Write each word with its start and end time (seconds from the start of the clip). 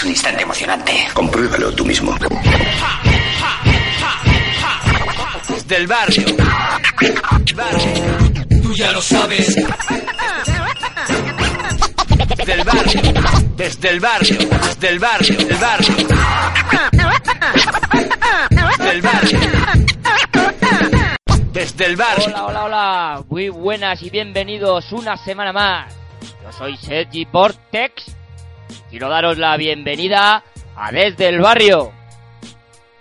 Es 0.00 0.04
un 0.04 0.10
instante 0.12 0.42
emocionante. 0.44 1.08
Compruébalo 1.12 1.72
tú 1.72 1.84
mismo. 1.84 2.16
Desde 5.46 5.76
el 5.76 5.86
barrio. 5.86 6.24
barrio. 7.54 7.92
Tú 8.62 8.72
ya 8.72 8.92
lo 8.92 9.02
sabes. 9.02 9.54
Desde 12.34 12.52
el 12.54 12.64
barrio. 12.64 13.02
Desde 13.56 13.90
el 13.90 14.00
barrio. 14.00 14.38
Desde 14.38 14.88
el 14.88 14.98
barrio. 14.98 15.36
Del 15.36 15.58
barrio. 15.58 15.96
Desde 18.78 18.90
el 18.90 19.02
barrio. 19.02 19.38
Desde 21.52 21.84
el 21.84 21.96
barrio. 21.96 22.26
Hola, 22.28 22.46
hola, 22.46 22.64
hola. 22.64 23.24
Muy 23.28 23.50
buenas 23.50 24.02
y 24.02 24.08
bienvenidos 24.08 24.92
una 24.92 25.18
semana 25.18 25.52
más. 25.52 25.94
Yo 26.42 26.52
soy 26.52 26.74
Sergi 26.78 27.26
Portex. 27.26 28.19
Quiero 28.90 29.08
daros 29.08 29.38
la 29.38 29.56
bienvenida 29.56 30.42
a 30.74 30.90
Desde 30.90 31.28
el 31.28 31.40
Barrio. 31.40 31.92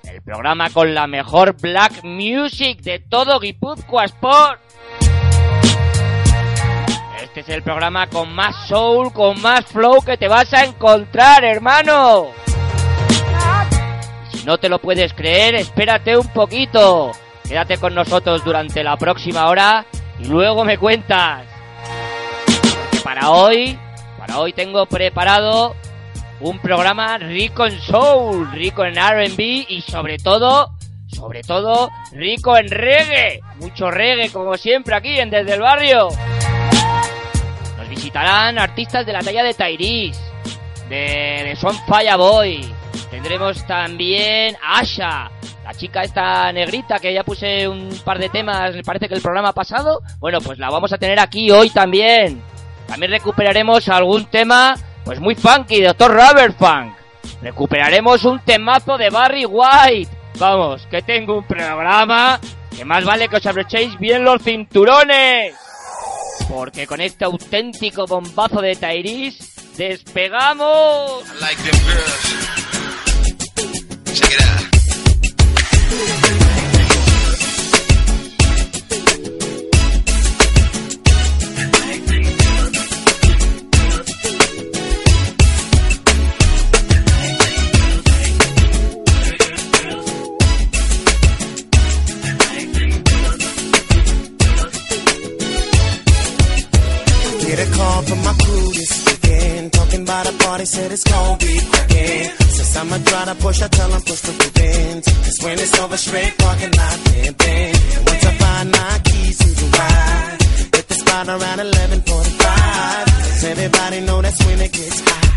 El 0.04 0.22
programa 0.22 0.70
con 0.70 0.94
la 0.94 1.08
mejor 1.08 1.60
black 1.60 2.04
music 2.04 2.80
de 2.82 3.00
todo 3.00 3.40
Guipúzcoa 3.40 4.06
Sport. 4.06 4.62
Este 7.24 7.40
es 7.40 7.50
el 7.50 7.64
programa 7.64 8.06
con 8.06 8.32
más 8.36 8.68
soul, 8.68 9.12
con 9.12 9.42
más 9.42 9.66
flow 9.66 10.00
que 10.04 10.16
te 10.16 10.28
vas 10.28 10.54
a 10.54 10.64
encontrar, 10.64 11.44
hermano. 11.44 12.28
Si 14.32 14.46
no 14.46 14.60
te 14.60 14.70
lo 14.70 14.78
puedes 14.80 15.12
creer, 15.14 15.56
espérate 15.56 16.16
un 16.16 16.28
poquito. 16.28 17.14
Quédate 17.48 17.80
con 17.80 17.96
nosotros 17.96 18.46
durante 18.46 18.84
la 18.84 18.96
próxima 18.96 19.48
hora 19.48 19.88
y 20.20 20.26
luego 20.26 20.64
me 20.66 20.78
cuentas. 20.78 21.48
Porque 22.46 23.00
para 23.04 23.32
hoy, 23.32 23.80
hoy 24.38 24.54
tengo 24.54 24.86
preparado 24.86 25.76
un 26.42 26.59
programa 26.59 27.17
rico 27.17 27.66
en 27.66 27.80
soul, 27.81 28.52
rico 28.52 28.86
en 28.86 28.98
R&B 28.98 29.66
y 29.70 29.81
sobre 29.81 30.17
todo, 30.17 30.72
sobre 31.08 31.42
todo, 31.42 31.90
rico 32.12 32.58
en 32.58 32.70
reggae. 32.70 33.42
Mucho 33.59 33.92
reggae 33.92 34.31
como 34.31 34.56
siempre 34.58 34.95
aquí 34.95 35.20
en 35.20 35.30
Desde 35.30 35.53
el 35.53 35.62
Barrio. 35.62 36.09
Nos 37.78 37.90
visitarán 37.90 38.58
artistas 38.58 39.06
de 39.06 39.14
la 39.14 39.22
talla 39.22 39.44
de 39.44 39.53
Tyrese, 39.53 40.22
de, 40.88 41.44
de 41.46 41.56
Son 41.56 41.75
Boy. 42.18 42.73
Tendremos 43.12 43.66
también 43.66 44.56
Asha, 44.64 45.31
la 45.64 45.73
chica 45.73 46.03
esta 46.03 46.52
negrita 46.53 47.00
que 47.00 47.14
ya 47.14 47.23
puse 47.23 47.68
un 47.68 47.90
par 48.06 48.20
de 48.20 48.30
temas, 48.30 48.75
me 48.75 48.84
parece 48.84 49.08
que 49.08 49.16
el 49.16 49.22
programa 49.22 49.52
pasado. 49.52 50.02
Bueno, 50.20 50.40
pues 50.42 50.59
la 50.59 50.70
vamos 50.70 50.94
a 50.94 50.98
tener 50.98 51.20
aquí 51.20 51.52
hoy 51.52 51.70
también. 51.70 52.42
También 52.90 53.12
recuperaremos 53.12 53.88
algún 53.88 54.26
tema, 54.26 54.76
pues 55.06 55.20
muy 55.20 55.36
funky, 55.36 55.82
Doctor 55.82 56.12
Rubber 56.12 56.54
Funk. 56.54 56.96
Recuperaremos 57.40 58.26
un 58.26 58.40
temazo 58.40 58.98
de 58.98 59.12
Barry 59.12 59.46
White. 59.46 60.09
Vamos, 60.40 60.88
que 60.90 61.04
tengo 61.04 61.38
un 61.38 61.44
programa 61.46 62.40
que 62.76 62.84
más 62.86 63.06
vale 63.06 63.28
que 63.28 63.36
os 63.36 63.46
abrochéis 63.46 63.98
bien 64.00 64.23
los 64.23 64.42
cinturones. 64.42 65.54
Porque 66.50 66.88
con 66.88 67.00
este 67.00 67.26
auténtico 67.26 68.08
bombazo 68.08 68.59
de 68.59 68.76
Tyrese, 68.76 69.44
despegamos. 69.78 71.24
Like 71.40 71.62
them 71.62 71.80
girls. 71.86 72.59
Said 100.79 100.91
it's 100.91 101.03
gonna 101.03 101.38
be 101.38 101.53
cracking. 101.72 102.29
Since 102.56 102.78
I'ma 102.79 102.97
try 103.09 103.23
to 103.31 103.35
push, 103.44 103.62
I 103.62 103.67
tell 103.67 103.90
tell 103.90 103.95
'em 103.95 104.01
push 104.09 104.22
the 104.28 104.34
bins. 104.57 105.06
Cause 105.25 105.40
when 105.44 105.56
it's 105.63 105.75
over, 105.81 105.97
straight 105.97 106.34
parking 106.44 106.73
lot 106.79 106.97
pimping. 107.07 107.73
Once 108.09 108.23
I 108.31 108.34
find 108.44 108.67
my 108.79 108.94
keys 109.07 109.38
to 109.44 109.50
the 109.59 109.68
ride, 109.78 110.38
hit 110.75 110.85
the 110.91 110.95
spot 111.01 111.25
around 111.35 111.59
11:45. 111.68 113.06
Cause 113.29 113.44
everybody 113.53 114.00
know 114.07 114.19
that's 114.25 114.41
when 114.45 114.57
it 114.68 114.72
gets 114.79 115.00
hot. 115.07 115.28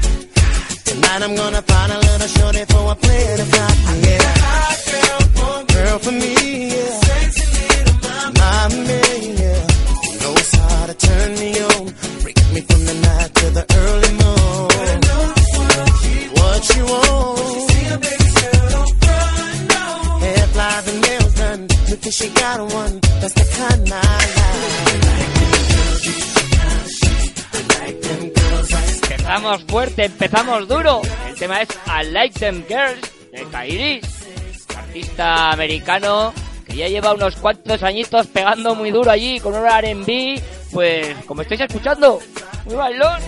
Tonight 0.89 1.21
I'm 1.27 1.35
gonna 1.43 1.63
find 1.73 2.02
fuerte, 29.93 30.05
empezamos 30.05 30.69
duro. 30.69 31.03
El 31.29 31.35
tema 31.37 31.63
es 31.63 31.69
I 31.87 32.11
Like 32.11 32.39
Them 32.39 32.65
Girls 32.67 33.01
de 33.33 33.45
Tyrese, 33.47 34.09
artista 34.77 35.53
americano 35.53 36.33
que 36.67 36.77
ya 36.77 36.89
lleva 36.89 37.15
unos 37.15 37.37
cuantos 37.37 37.83
añitos 37.83 38.27
pegando 38.29 38.75
muy 38.75 38.91
duro 38.91 39.11
allí 39.11 39.41
con 39.41 39.55
un 39.55 39.67
R&B, 39.67 40.41
pues 40.73 41.17
como 41.27 41.43
estáis 41.43 41.63
escuchando, 41.63 42.21
muy 42.67 42.75
bailón. 42.75 43.21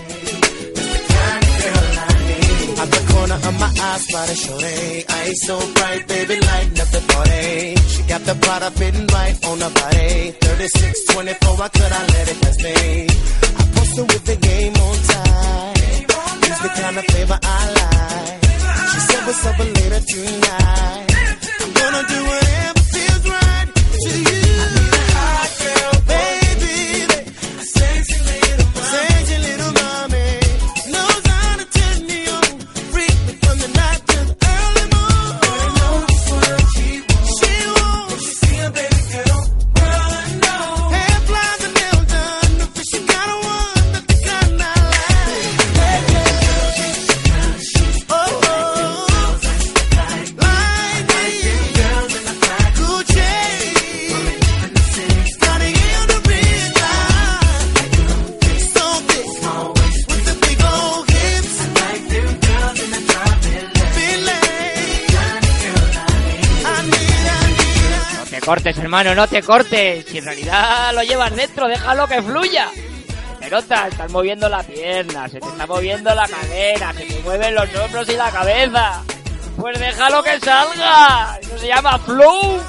At 2.77 2.89
the 2.89 3.13
corner 3.13 3.35
of 3.35 3.59
my 3.59 3.67
eye, 3.67 3.97
spot 3.99 4.29
a 4.29 4.35
shorty. 4.35 5.05
Eyes 5.07 5.41
so 5.47 5.57
bright, 5.75 6.07
baby, 6.09 6.39
lighting 6.41 6.81
up 6.81 6.89
the 6.89 7.01
party. 7.07 7.75
She 7.87 8.03
got 8.03 8.21
the 8.25 8.35
product 8.35 8.77
fitting 8.77 9.07
right 9.07 9.45
on 9.45 9.61
her 9.61 9.69
body. 9.69 10.31
36, 10.41 11.05
24, 11.13 11.61
I 11.61 11.67
could 11.69 11.91
I 11.91 12.05
let 12.05 12.31
it 12.31 12.41
pass 12.41 12.57
me? 12.61 13.07
I 13.07 13.63
posted 13.75 14.11
with 14.11 14.25
the 14.25 14.35
game 14.35 14.73
on 14.73 14.97
time. 15.07 15.74
Kind 16.75 16.97
of 16.97 17.05
flavor 17.05 17.39
I 17.41 17.71
like. 17.79 18.43
She 18.91 18.99
said, 18.99 19.25
what's 19.25 19.45
up 19.45 19.57
later 19.59 20.01
tonight? 20.11 21.07
I'm 21.61 21.73
gonna 21.73 22.07
do 22.07 22.23
whatever 22.25 22.44
hermano, 68.63 69.15
no 69.15 69.27
te 69.27 69.41
cortes. 69.41 70.05
Si 70.05 70.17
en 70.17 70.25
realidad 70.25 70.93
lo 70.93 71.03
llevas 71.03 71.35
dentro, 71.35 71.67
déjalo 71.67 72.07
que 72.07 72.21
fluya. 72.21 72.69
Nota, 73.51 73.87
estás 73.87 74.11
moviendo 74.11 74.49
la 74.49 74.63
pierna, 74.63 75.29
se 75.29 75.39
te 75.39 75.47
está 75.47 75.67
moviendo 75.67 76.13
la 76.15 76.27
cadera, 76.27 76.93
se 76.93 77.05
te 77.05 77.19
mueven 77.21 77.53
los 77.53 77.75
hombros 77.75 78.09
y 78.09 78.13
la 78.13 78.31
cabeza. 78.31 79.03
Pues 79.55 79.79
déjalo 79.79 80.23
que 80.23 80.39
salga. 80.39 81.37
Eso 81.41 81.57
se 81.59 81.67
llama 81.67 81.99
flow. 81.99 82.59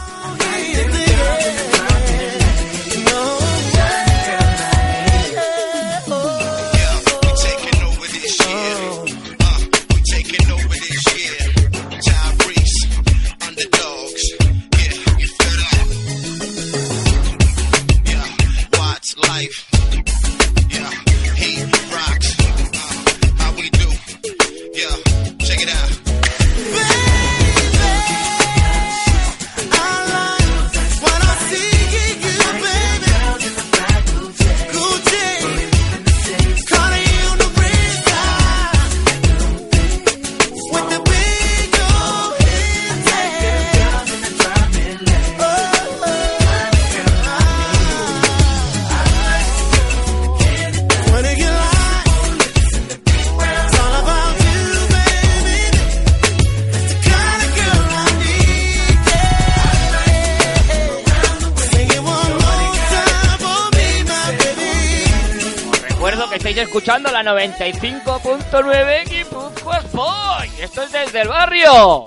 95.9 67.27 69.05
Guipúzcoa 69.11 69.79
Sport. 69.79 70.61
Esto 70.61 70.83
es 70.83 70.93
desde 70.93 71.23
el 71.23 71.29
barrio. 71.29 72.05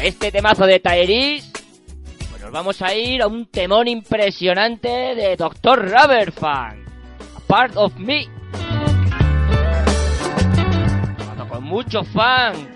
Este 0.00 0.30
temazo 0.30 0.64
de 0.64 0.78
Tairis, 0.78 1.50
pues 2.30 2.40
nos 2.40 2.52
vamos 2.52 2.80
a 2.82 2.94
ir 2.94 3.20
a 3.20 3.26
un 3.26 3.46
temón 3.46 3.88
impresionante 3.88 4.88
de 4.88 5.34
Dr. 5.36 5.90
Rubberfan. 5.90 6.84
A 7.36 7.40
Part 7.48 7.76
of 7.76 7.96
Me. 7.96 8.28
Con 11.48 11.64
mucho 11.64 12.04
funk. 12.04 12.68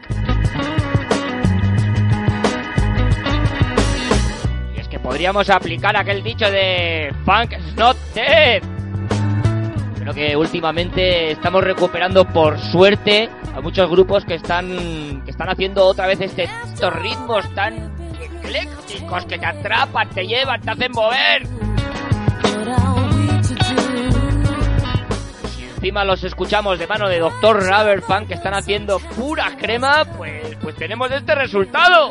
Y 4.76 4.80
es 4.80 4.88
que 4.88 4.98
podríamos 4.98 5.48
aplicar 5.48 5.96
aquel 5.96 6.24
dicho 6.24 6.50
de 6.50 7.14
Funk 7.24 7.52
is 7.52 7.74
not 7.76 7.96
dead. 8.14 8.77
Que 10.14 10.36
últimamente 10.36 11.32
estamos 11.32 11.62
recuperando 11.62 12.24
por 12.24 12.58
suerte 12.58 13.28
a 13.54 13.60
muchos 13.60 13.88
grupos 13.90 14.24
que 14.24 14.34
están 14.34 15.22
que 15.24 15.30
están 15.30 15.48
haciendo 15.48 15.84
otra 15.84 16.06
vez 16.06 16.20
este, 16.20 16.44
estos 16.44 16.92
ritmos 16.94 17.48
tan 17.54 17.92
eclécticos 18.20 19.24
que 19.26 19.38
te 19.38 19.46
atrapan, 19.46 20.08
te 20.10 20.26
llevan, 20.26 20.60
te 20.60 20.70
hacen 20.70 20.92
mover. 20.92 21.46
Si 25.56 25.64
encima 25.64 26.04
los 26.04 26.24
escuchamos 26.24 26.78
de 26.78 26.86
mano 26.86 27.08
de 27.08 27.18
Dr. 27.18 27.62
Rubberfan 27.62 28.26
que 28.26 28.34
están 28.34 28.54
haciendo 28.54 28.98
pura 28.98 29.56
crema, 29.56 30.04
pues 30.16 30.56
pues 30.60 30.74
tenemos 30.76 31.10
este 31.10 31.34
resultado. 31.34 32.10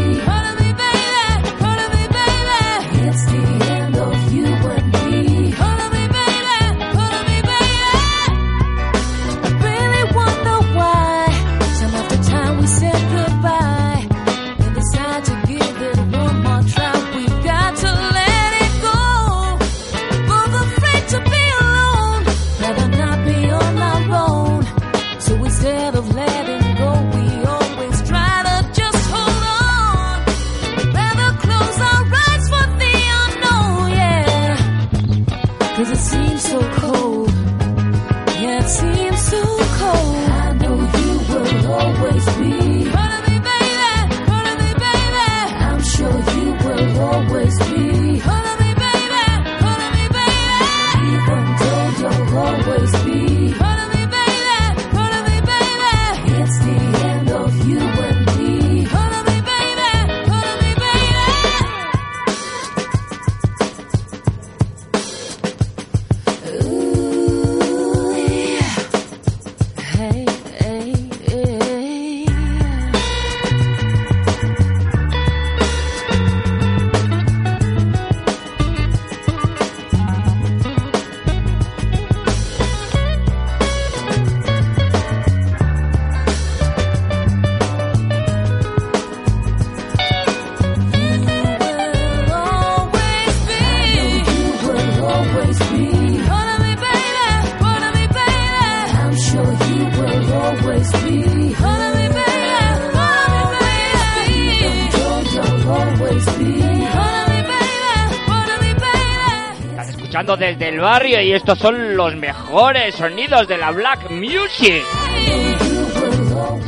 escuchando 110.11 110.35
desde 110.35 110.67
el 110.67 110.81
barrio 110.81 111.21
y 111.21 111.31
estos 111.31 111.57
son 111.57 111.95
los 111.95 112.17
mejores 112.17 112.95
sonidos 112.95 113.47
de 113.47 113.57
la 113.57 113.71
Black 113.71 114.11
Music. 114.11 114.83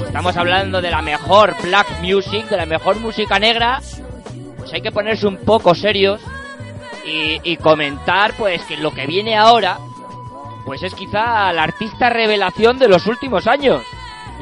Estamos 0.06 0.38
hablando 0.38 0.82
de 0.82 0.90
la 0.90 1.02
mejor 1.02 1.54
Black 1.62 2.00
Music, 2.02 2.48
de 2.48 2.56
la 2.56 2.66
mejor 2.66 3.02
música 3.02 3.40
negra. 3.40 3.82
Pues 4.58 4.72
hay 4.72 4.82
que 4.82 4.94
ponerse 4.94 5.28
un 5.28 5.36
poco 5.40 5.76
serios 5.76 6.22
y, 7.06 7.58
comentar 7.58 8.32
pues 8.38 8.64
que 8.64 8.78
lo 8.78 8.92
que 8.92 9.06
viene 9.06 9.36
ahora 9.36 9.78
pues 10.66 10.82
es 10.82 10.96
quizá 10.96 11.52
la 11.52 11.64
artista 11.64 12.10
revelación 12.10 12.80
de 12.80 12.88
los 12.88 13.06
últimos 13.08 13.46
años. 13.46 13.84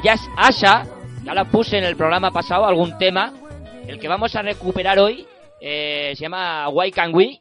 Ya 0.04 0.14
es 0.14 0.30
Asha, 0.38 0.86
ya 1.24 1.34
la 1.34 1.46
puse 1.46 1.80
en 1.80 1.86
el 1.86 1.96
programa 1.96 2.30
pasado 2.30 2.68
algún 2.68 2.96
tema. 3.00 3.34
El 3.88 4.00
que 4.00 4.08
vamos 4.08 4.36
a 4.36 4.44
recuperar 4.44 5.00
hoy 5.00 5.26
eh, 5.60 6.14
se 6.16 6.22
llama 6.22 6.70
Why 6.70 6.92
Can 6.92 7.16
We. 7.16 7.40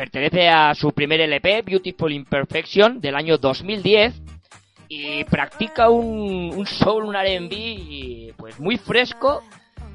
Pertenece 0.00 0.48
a 0.48 0.74
su 0.74 0.92
primer 0.92 1.20
LP, 1.20 1.60
Beautiful 1.60 2.10
Imperfection, 2.10 3.02
del 3.02 3.14
año 3.14 3.36
2010. 3.36 4.14
Y 4.88 5.24
practica 5.24 5.90
un, 5.90 6.66
soul, 6.66 7.04
un 7.04 7.14
R&B 7.14 8.32
pues 8.38 8.58
muy 8.58 8.78
fresco. 8.78 9.42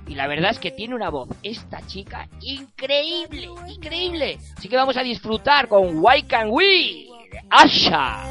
Y 0.05 0.13
la 0.13 0.27
verdad 0.27 0.51
es 0.51 0.59
que 0.59 0.69
tiene 0.69 0.93
una 0.93 1.09
voz, 1.09 1.29
esta 1.41 1.81
chica, 1.87 2.29
increíble, 2.39 3.49
increíble. 3.67 4.37
Así 4.55 4.69
que 4.69 4.75
vamos 4.75 4.95
a 4.95 5.01
disfrutar 5.01 5.67
con 5.67 5.97
Why 5.97 6.21
Can 6.27 6.49
We, 6.51 7.07
Asha. 7.49 8.25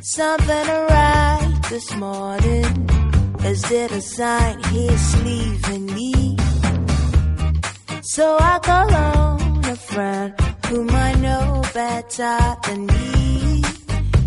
Something 0.00 0.88
this 1.68 1.94
morning. 1.96 2.86
Is 3.44 3.70
it? 3.70 3.92
So 8.04 8.36
I 8.36 8.58
call 8.58 8.92
on 8.92 9.64
a 9.64 9.76
friend 9.76 10.34
whom 10.66 10.90
I 10.90 11.14
know 11.14 11.62
better 11.72 12.38
than 12.66 12.86
me. 12.86 13.62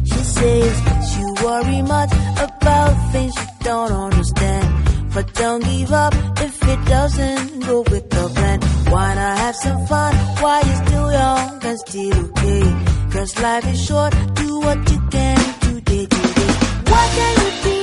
She 0.06 0.22
says 0.38 1.18
you 1.18 1.36
worry 1.44 1.82
much 1.82 2.14
about 2.40 3.12
things 3.12 3.36
you 3.36 3.48
don't 3.66 3.92
understand. 3.92 5.12
But 5.14 5.34
don't 5.34 5.62
give 5.62 5.92
up 5.92 6.14
if 6.40 6.64
it 6.64 6.86
doesn't 6.86 7.66
go 7.66 7.82
with 7.82 8.10
the 8.10 8.30
plan. 8.36 8.60
Why 8.94 9.14
not 9.16 9.38
have 9.40 9.56
some 9.58 9.86
fun 9.88 10.16
while 10.42 10.66
you're 10.66 10.86
still 10.88 11.12
young 11.12 11.64
and 11.66 11.80
still 11.80 12.26
okay? 12.28 12.64
Cause 13.12 13.40
life 13.42 13.68
is 13.74 13.86
short, 13.86 14.14
do 14.36 14.60
what 14.60 14.90
you 14.90 15.00
can 15.12 15.38
today, 15.60 16.06
today. 16.06 16.52
Why 16.92 17.08
can't 17.16 17.40
you 17.44 17.70
be 17.70 17.75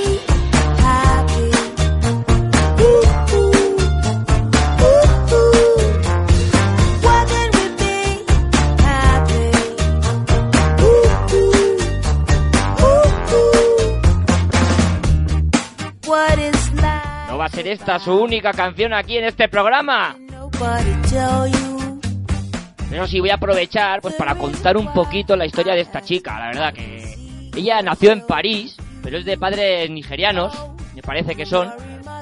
va 17.43 17.47
a 17.47 17.49
ser 17.49 17.67
esta 17.67 17.99
su 17.99 18.13
única 18.13 18.53
canción 18.53 18.95
aquí 18.95 19.19
en 19.19 19.25
este 19.25 19.49
programa. 19.49 20.15
Eso 22.93 23.07
sí, 23.09 23.19
voy 23.19 23.31
a 23.31 23.35
aprovechar 23.35 24.01
pues 24.01 24.15
para 24.15 24.37
contar 24.37 24.77
un 24.77 24.93
poquito 24.93 25.35
la 25.35 25.45
historia 25.45 25.75
de 25.75 25.81
esta 25.81 26.01
chica. 26.03 26.39
La 26.39 26.47
verdad 26.47 26.73
que 26.73 27.17
ella 27.57 27.83
nació 27.83 28.13
en 28.13 28.25
París, 28.25 28.77
pero 29.03 29.19
es 29.19 29.25
de 29.25 29.37
padres 29.37 29.91
nigerianos, 29.91 30.55
me 30.95 31.03
parece 31.03 31.35
que 31.35 31.45
son. 31.45 31.69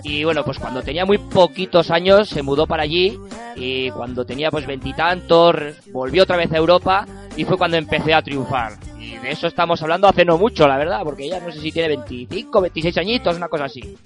Y 0.04 0.24
bueno, 0.24 0.42
pues 0.42 0.58
cuando 0.58 0.80
tenía 0.80 1.04
muy 1.04 1.18
poquitos 1.18 1.90
años 1.90 2.30
se 2.30 2.42
mudó 2.42 2.66
para 2.66 2.84
allí 2.84 3.20
y 3.56 3.90
cuando 3.90 4.24
tenía 4.24 4.50
pues 4.50 4.66
veintitantos 4.66 5.54
volvió 5.92 6.22
otra 6.22 6.38
vez 6.38 6.50
a 6.50 6.56
Europa 6.56 7.06
y 7.36 7.44
fue 7.44 7.58
cuando 7.58 7.76
empecé 7.76 8.14
a 8.14 8.22
triunfar. 8.22 8.78
Y 8.98 9.18
de 9.18 9.32
eso 9.32 9.46
estamos 9.46 9.82
hablando 9.82 10.08
hace 10.08 10.24
no 10.24 10.38
mucho, 10.38 10.66
la 10.66 10.78
verdad, 10.78 11.02
porque 11.04 11.24
ella 11.24 11.40
no 11.40 11.52
sé 11.52 11.60
si 11.60 11.70
tiene 11.72 11.88
25, 11.88 12.60
26 12.60 12.96
añitos, 12.96 13.36
una 13.36 13.48
cosa 13.48 13.64
así. 13.64 13.98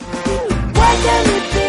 Why 0.94 1.02
can't 1.02 1.63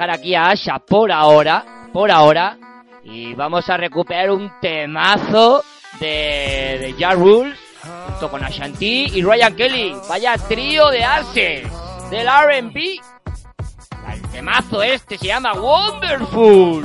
aquí 0.00 0.34
a 0.34 0.50
Asha 0.50 0.78
por 0.78 1.10
ahora, 1.10 1.88
por 1.92 2.10
ahora, 2.10 2.56
y 3.04 3.34
vamos 3.34 3.68
a 3.68 3.76
recuperar 3.76 4.30
un 4.30 4.50
temazo 4.60 5.64
de, 5.98 6.78
de 6.80 6.94
Ja 6.98 7.12
Rule 7.12 7.54
junto 8.06 8.30
con 8.30 8.44
Ashanti 8.44 9.06
y 9.14 9.22
Ryan 9.22 9.54
Kelly. 9.56 9.94
Vaya 10.08 10.36
trío 10.36 10.88
de 10.88 11.04
ases 11.04 11.66
del 12.10 12.26
R&B. 12.26 13.00
El 14.12 14.22
temazo 14.30 14.82
este 14.82 15.18
se 15.18 15.26
llama 15.26 15.52
Wonderful. 15.54 16.84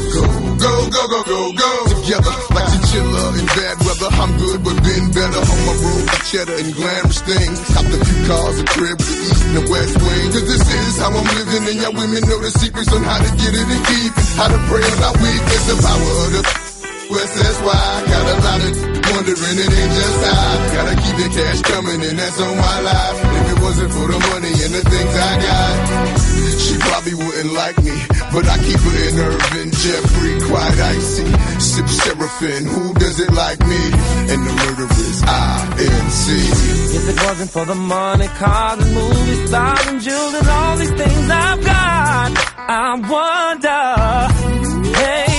Go, 0.61 0.69
go, 0.93 1.03
go, 1.09 1.23
go, 1.25 1.39
go. 1.57 1.71
Together, 1.89 2.29
like 2.53 2.69
chinchilla 2.69 3.33
in 3.33 3.45
bad 3.49 3.81
weather. 3.81 4.13
I'm 4.13 4.37
good, 4.37 4.61
but 4.61 4.77
been 4.85 5.09
better. 5.09 5.41
On 5.41 5.59
my 5.65 5.75
road 5.81 6.05
to 6.05 6.17
cheddar 6.29 6.53
and 6.53 6.69
glamorous 6.77 7.21
things. 7.25 7.57
Copped 7.73 7.89
a 7.89 7.97
few 7.97 8.19
cars, 8.29 8.61
a 8.61 8.65
crib 8.69 8.97
the 9.01 9.15
east 9.25 9.41
and 9.41 9.55
the 9.57 9.65
west 9.73 9.97
wing. 9.97 10.27
Cause 10.29 10.45
this 10.45 10.61
is 10.61 11.01
how 11.01 11.09
I'm 11.09 11.25
living, 11.33 11.65
and 11.65 11.77
y'all 11.81 11.97
women 11.97 12.21
know 12.29 12.37
the 12.37 12.53
secrets 12.53 12.93
on 12.93 13.01
how 13.01 13.17
to 13.17 13.31
get 13.41 13.57
it 13.57 13.67
and 13.73 13.83
keep 13.89 14.13
it. 14.13 14.27
How 14.37 14.53
to 14.53 14.59
pray 14.69 14.85
about 15.01 15.17
weakness, 15.17 15.65
the 15.65 15.81
power 15.81 16.13
of 16.25 16.31
the 16.37 16.43
West, 17.11 17.35
that's 17.35 17.59
why 17.59 17.75
I 17.75 18.07
got 18.07 18.23
a 18.23 18.35
lot 18.39 18.61
of 18.63 18.91
wondering, 19.11 19.57
it 19.59 19.67
ain't 19.67 19.91
just 19.91 20.23
I. 20.23 20.71
Gotta 20.71 20.95
keep 20.95 21.10
the 21.10 21.10
cash 21.41 21.61
coming, 21.61 22.01
and 22.07 22.17
that's 22.19 22.39
on 22.39 22.55
my 22.57 22.77
life. 22.81 23.17
If 23.39 23.45
it 23.53 23.59
wasn't 23.61 23.91
for 23.91 24.07
the 24.13 24.19
money 24.31 24.53
and 24.63 24.71
the 24.77 24.83
things 24.93 25.13
I 25.29 25.33
got, 25.47 25.75
she 26.63 26.73
probably 26.77 27.15
wouldn't 27.15 27.53
like 27.53 27.77
me. 27.83 27.97
But 28.33 28.45
I 28.47 28.57
keep 28.65 28.79
her 28.87 28.95
in 29.07 29.15
Irvin, 29.19 29.69
Jeffrey, 29.81 30.35
quite 30.49 30.77
icy. 30.95 31.27
Sip 31.59 31.87
Seraphim, 31.87 32.63
who 32.65 32.93
does 32.93 33.19
it 33.19 33.31
like 33.33 33.59
me? 33.71 33.81
And 34.31 34.39
the 34.47 34.53
murderers, 34.61 35.19
INC. 35.21 36.25
If 36.97 37.03
it 37.11 37.17
wasn't 37.25 37.51
for 37.51 37.65
the 37.65 37.75
money, 37.75 38.27
cars, 38.39 38.79
and 38.83 38.93
movie 38.93 39.47
stars, 39.47 39.87
and 39.87 40.01
jewels, 40.01 40.33
and 40.39 40.47
all 40.47 40.77
these 40.77 40.95
things 41.01 41.29
I've 41.29 41.61
got, 41.65 42.31
I 42.57 42.89
wonder, 43.15 43.81
hey, 44.97 45.30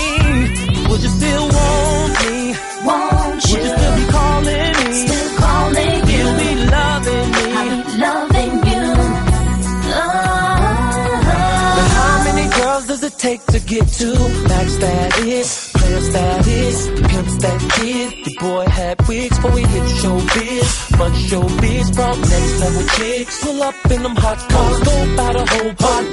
get 13.72 13.88
to 13.88 14.12
max 14.48 14.76
that 14.76 15.18
is, 15.20 15.70
Player 15.72 16.00
that 16.12 16.46
is 16.46 17.01
that 17.42 17.60
kid? 17.76 18.24
The 18.24 18.34
boy 18.40 18.64
had 18.66 19.08
wigs 19.08 19.36
before 19.36 19.58
he 19.58 19.64
hit 19.64 19.82
showbiz. 20.00 20.98
Bunch 20.98 21.16
showbiz 21.28 21.94
brought 21.94 22.18
next 22.18 22.60
level 22.60 22.86
chicks. 22.96 23.44
Pull 23.44 23.62
up 23.62 23.74
in 23.90 24.02
them 24.02 24.16
hot 24.16 24.38
cars, 24.50 24.78
go 24.80 25.16
by 25.16 25.32
the 25.32 25.44
whole 25.52 25.74
pot. 25.82 26.04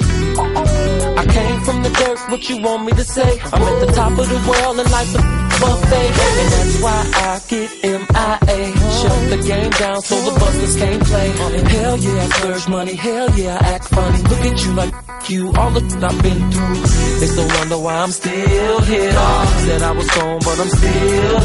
I 1.20 1.24
came 1.26 1.60
from 1.62 1.82
the 1.82 1.90
dirt, 1.90 2.18
what 2.30 2.48
you 2.48 2.62
want 2.62 2.84
me 2.86 2.92
to 2.92 3.04
say? 3.04 3.40
I'm 3.52 3.62
at 3.62 3.86
the 3.86 3.92
top 3.92 4.12
of 4.18 4.28
the 4.28 4.40
world 4.48 4.80
and 4.80 4.90
life's 4.90 5.14
a 5.14 5.22
buffet. 5.60 6.10
And 6.40 6.48
that's 6.54 6.76
why 6.82 7.00
I 7.14 7.40
get 7.48 7.70
MIA. 7.84 8.60
Shut 9.00 9.20
the 9.30 9.38
game 9.46 9.70
down 9.70 10.00
so 10.02 10.14
the 10.28 10.38
busters 10.40 10.76
can't 10.76 11.02
play. 11.04 11.28
Hell 11.76 11.96
yeah, 11.98 12.22
I 12.22 12.28
splurge 12.28 12.68
money. 12.68 12.94
Hell 12.94 13.30
yeah, 13.38 13.58
I 13.60 13.64
act 13.74 13.88
funny. 13.88 14.22
Look 14.22 14.44
at 14.50 14.64
you 14.64 14.72
like 14.72 14.94
you, 15.28 15.52
all 15.54 15.70
the 15.70 15.80
I've 16.02 16.22
been 16.22 16.50
through. 16.50 16.74
They 17.20 17.26
still 17.26 17.48
wonder 17.48 17.78
why 17.78 17.94
I'm 17.98 18.10
still 18.10 18.80
here. 18.80 19.12
Said 19.12 19.82
I 19.82 19.90
was 19.92 20.10
gone, 20.10 20.38
but 20.40 20.60
I'm 20.60 20.68
still 20.68 20.99
here. 21.00 21.40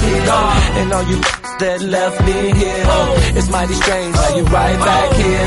And 0.80 0.94
all 0.94 1.04
you 1.04 1.20
that 1.60 1.82
left 1.82 2.20
me 2.26 2.34
here. 2.62 3.38
It's 3.38 3.50
mighty 3.50 3.74
strange 3.74 4.16
how 4.16 4.36
you 4.36 4.44
right 4.44 4.80
back 4.80 5.14
here. 5.14 5.46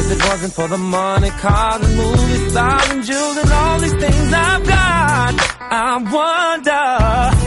If 0.00 0.06
it 0.12 0.28
wasn't 0.28 0.52
for 0.52 0.68
the 0.68 0.78
money, 0.78 1.30
cars, 1.30 1.82
and 1.84 1.96
movie 1.96 2.50
stars, 2.50 2.90
and 2.90 3.04
jewels, 3.04 3.36
and 3.38 3.50
all 3.50 3.78
these 3.80 3.94
things 3.94 4.32
I've 4.32 4.64
got, 4.64 5.34
I 5.60 5.90
wonder, 6.18 7.43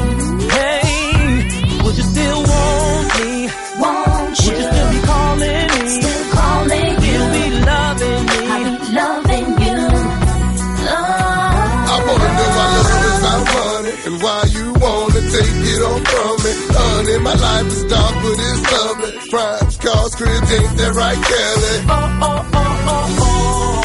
Ain't 20.49 20.77
that 20.77 20.93
right, 20.95 21.19
Kelly? 21.29 21.85
Oh, 21.89 22.19
oh, 22.21 22.45
oh, 22.53 22.85
oh, 22.87 23.05
oh. 23.19 23.83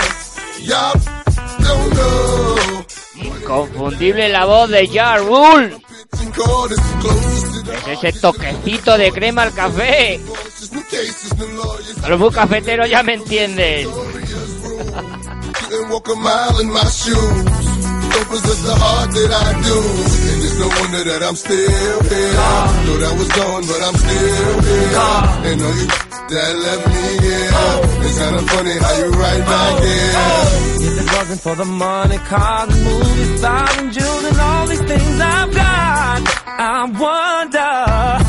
Y'all 0.60 0.94
don't 1.58 1.90
know. 1.94 2.84
Inconfundible 3.16 4.28
la 4.28 4.44
voz 4.44 4.70
de 4.70 4.86
Ja 4.86 5.16
Rule. 5.16 5.76
Es 7.88 8.04
ese 8.04 8.20
toquecito 8.20 8.96
de 8.96 9.10
crema 9.12 9.42
al 9.42 9.52
café. 9.52 10.20
A 12.02 12.08
los 12.08 12.20
muy 12.20 12.30
cafeteros 12.30 12.88
ya 12.88 13.02
me 13.02 13.14
entienden. 13.14 13.88
That 20.52 20.60
it's 20.60 20.60
no 20.60 20.68
wonder 20.80 21.04
that 21.04 21.22
I'm 21.22 21.36
still 21.36 22.02
here. 22.12 22.32
Thought 22.84 23.02
I 23.02 23.12
was 23.16 23.28
gone, 23.28 23.64
but 23.66 23.80
I'm 23.82 23.96
still 23.96 24.60
here. 24.68 24.92
And 25.48 25.62
all 25.62 25.76
you 25.80 25.86
that 26.32 26.52
left 26.56 26.86
me 26.88 27.18
here. 27.24 27.50
It's 28.04 28.18
kinda 28.18 28.42
funny 28.52 28.76
how 28.78 28.92
you 28.98 29.10
right 29.12 29.44
back 29.44 29.82
here. 29.82 30.12
If 30.88 30.94
it 31.00 31.08
wasn't 31.16 31.40
for 31.40 31.54
the 31.56 31.64
money, 31.64 32.18
cars, 32.18 32.68
and 32.70 32.84
movies, 32.84 33.38
stars, 33.38 33.76
and 33.78 33.92
jewels, 33.92 34.24
and 34.24 34.40
all 34.40 34.66
these 34.66 34.82
things 34.82 35.20
I've 35.20 35.54
got, 35.54 36.20
I 36.46 36.84
wonder, 36.84 38.21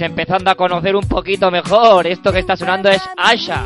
empezando 0.00 0.50
a 0.50 0.54
conocer 0.54 0.96
un 0.96 1.06
poquito 1.08 1.50
mejor. 1.50 2.06
Esto 2.06 2.32
que 2.32 2.40
está 2.40 2.56
sonando 2.56 2.88
es 2.88 3.02
Asha. 3.16 3.64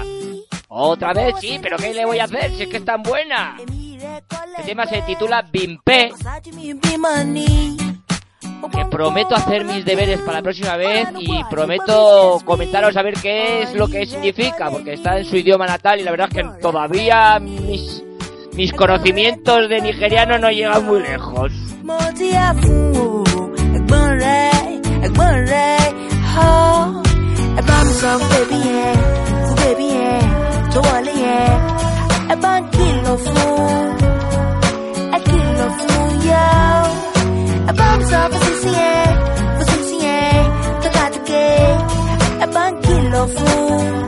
Otra 0.69 1.13
vez, 1.13 1.35
sí, 1.41 1.59
pero 1.63 1.77
¿qué 1.77 1.95
le 1.95 2.05
voy 2.05 2.19
a 2.19 2.25
hacer 2.25 2.51
si 2.53 2.65
es 2.65 2.69
que 2.69 2.79
es 2.79 2.85
tan 2.85 3.03
buena? 3.03 3.57
El 4.59 4.65
tema 4.65 4.87
se 4.87 5.03
titula 5.03 5.43
Bimpe, 5.43 6.11
que 8.71 8.85
prometo 8.87 9.35
hacer 9.35 9.65
mis 9.65 9.85
deberes 9.85 10.21
para 10.21 10.39
la 10.39 10.43
próxima 10.43 10.77
vez 10.77 11.09
y 11.19 11.45
prometo 11.45 12.41
comentaros 12.45 12.97
a 12.97 13.03
ver 13.03 13.15
qué 13.15 13.63
es 13.63 13.75
lo 13.75 13.89
que 13.89 14.07
significa, 14.07 14.71
porque 14.71 14.95
está 14.95 15.19
en 15.19 15.25
su 15.25 15.37
idioma 15.37 15.67
natal 15.67 16.01
y 16.01 16.03
la 16.03 16.11
verdad 16.11 16.29
es 16.31 16.43
que 16.43 16.61
todavía 16.61 17.39
mis, 17.39 18.03
mis 18.55 18.73
conocimientos 18.73 19.69
de 19.69 19.81
nigeriano 19.81 20.39
no 20.39 20.51
llegan 20.51 20.85
muy 20.85 21.01
lejos. 21.01 21.53
home. 26.39 27.03
I 27.59 27.61
found 27.69 27.87
myself, 27.91 28.21
baby, 28.33 28.59
yeah, 28.71 28.95
baby, 29.63 29.87
yeah, 30.01 30.71
to 30.73 30.79
all, 30.91 31.07
yeah. 31.25 31.53
I 32.33 32.35
found 32.45 32.65
kilo 32.73 33.15
I 35.15 35.19
kill 35.27 35.47
kilo 35.47 35.67
fool, 35.79 36.09
yo. 36.31 36.47
I 37.69 37.73
found 37.79 37.99
myself 38.03 38.33
a 38.37 38.39
sissy, 38.45 38.73
yeah, 38.73 39.61
a 39.61 39.65
sissy, 39.71 39.97
yeah, 40.07 40.81
to 40.83 40.89
got 40.97 41.11
the 41.15 41.21
gate. 41.31 41.83
I 42.43 42.47
found 42.55 42.75
kilo 42.85 43.23
fool. 43.37 44.06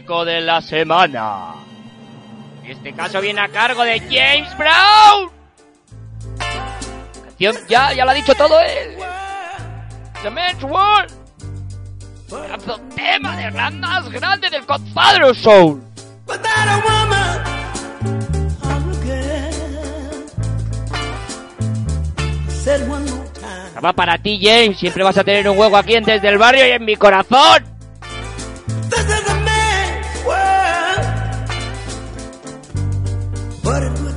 De 0.00 0.40
la 0.40 0.62
semana. 0.62 1.54
En 2.64 2.70
este 2.70 2.94
caso 2.94 3.20
viene 3.20 3.42
a 3.42 3.48
cargo 3.48 3.84
de 3.84 4.00
James 4.00 4.56
Brown. 4.56 5.30
Canción, 7.24 7.56
ya, 7.68 7.92
ya 7.92 8.04
lo 8.06 8.12
ha 8.12 8.14
dicho 8.14 8.34
todo 8.34 8.58
él. 8.60 8.96
The 10.22 10.30
Man's 10.30 10.62
World. 10.62 11.12
Pedazo 12.30 12.80
tema 12.96 13.36
de 13.36 13.50
gran 13.50 13.80
más 13.80 14.08
grande 14.10 14.48
del 14.48 14.64
Godfather 14.64 15.34
Soul. 15.36 15.82
Without 16.26 16.46
a 16.46 16.82
woman 16.88 17.42
or 18.62 18.72
a 18.72 18.94
girl. 19.04 19.52
Said 22.48 22.88
one 22.88 23.04
more 23.10 23.28
time. 23.34 23.80
Va 23.84 23.92
para 23.92 24.16
ti, 24.16 24.40
James. 24.42 24.78
Siempre 24.78 25.02
vas 25.02 25.18
a 25.18 25.24
tener 25.24 25.46
un 25.50 25.58
hueco 25.58 25.76
aquí 25.76 25.96
en 25.96 26.04
Desde 26.04 26.28
el 26.28 26.38
Barrio 26.38 26.66
y 26.66 26.70
en 26.70 26.82
mi 26.82 26.96
corazón. 26.96 27.71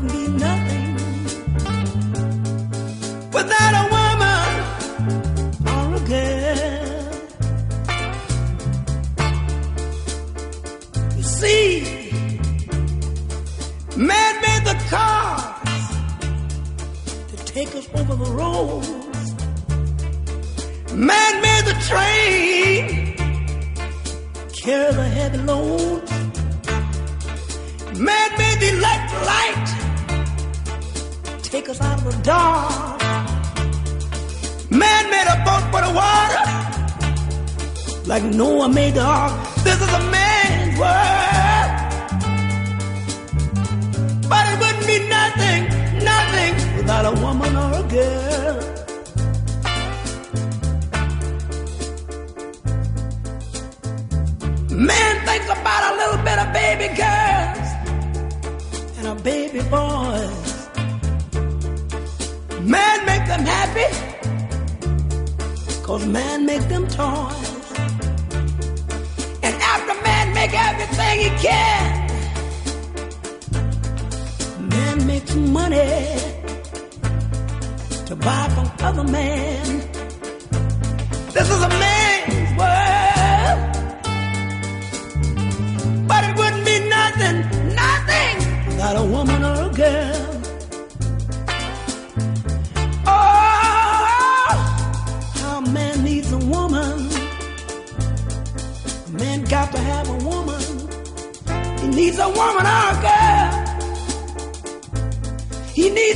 Be 0.07 0.27
nothing 0.27 0.74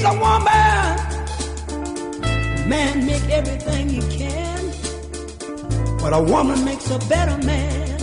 a 0.09 0.13
woman. 0.13 0.97
Man 2.67 3.05
make 3.05 3.29
everything 3.29 3.89
he 3.89 4.01
can, 4.17 4.61
but 5.99 6.13
a 6.13 6.21
woman 6.21 6.65
makes 6.65 6.89
a 6.89 6.99
better 7.13 7.37
man. 7.45 7.99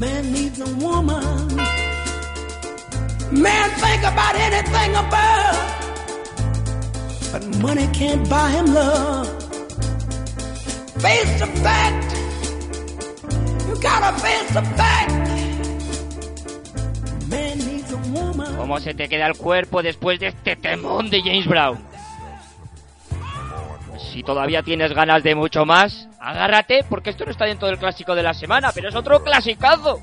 Man 0.00 0.32
needs 0.32 0.58
a 0.60 0.70
woman. 0.84 1.46
Man 3.30 3.68
think 3.84 4.02
about 4.12 4.34
anything 4.48 4.90
above, 5.04 5.58
but 7.32 7.42
money 7.62 7.86
can't 7.92 8.28
buy 8.28 8.50
him 8.50 8.66
love. 8.74 9.28
Face 11.04 11.32
the 11.42 11.50
fact. 11.66 12.10
You 13.68 13.74
gotta 13.80 14.12
face 14.20 14.50
the 14.58 14.62
fact. 14.80 15.21
¿Cómo 18.62 18.78
se 18.78 18.94
te 18.94 19.08
queda 19.08 19.26
el 19.26 19.36
cuerpo 19.36 19.82
después 19.82 20.20
de 20.20 20.28
este 20.28 20.54
temón 20.54 21.10
de 21.10 21.20
James 21.20 21.48
Brown? 21.48 21.80
Si 23.98 24.22
todavía 24.22 24.62
tienes 24.62 24.92
ganas 24.92 25.24
de 25.24 25.34
mucho 25.34 25.66
más, 25.66 26.08
agárrate 26.20 26.84
porque 26.88 27.10
esto 27.10 27.24
no 27.24 27.32
está 27.32 27.44
dentro 27.44 27.66
del 27.66 27.76
clásico 27.76 28.14
de 28.14 28.22
la 28.22 28.32
semana, 28.32 28.70
pero 28.72 28.88
es 28.88 28.94
otro 28.94 29.20
clasicazo. 29.24 30.00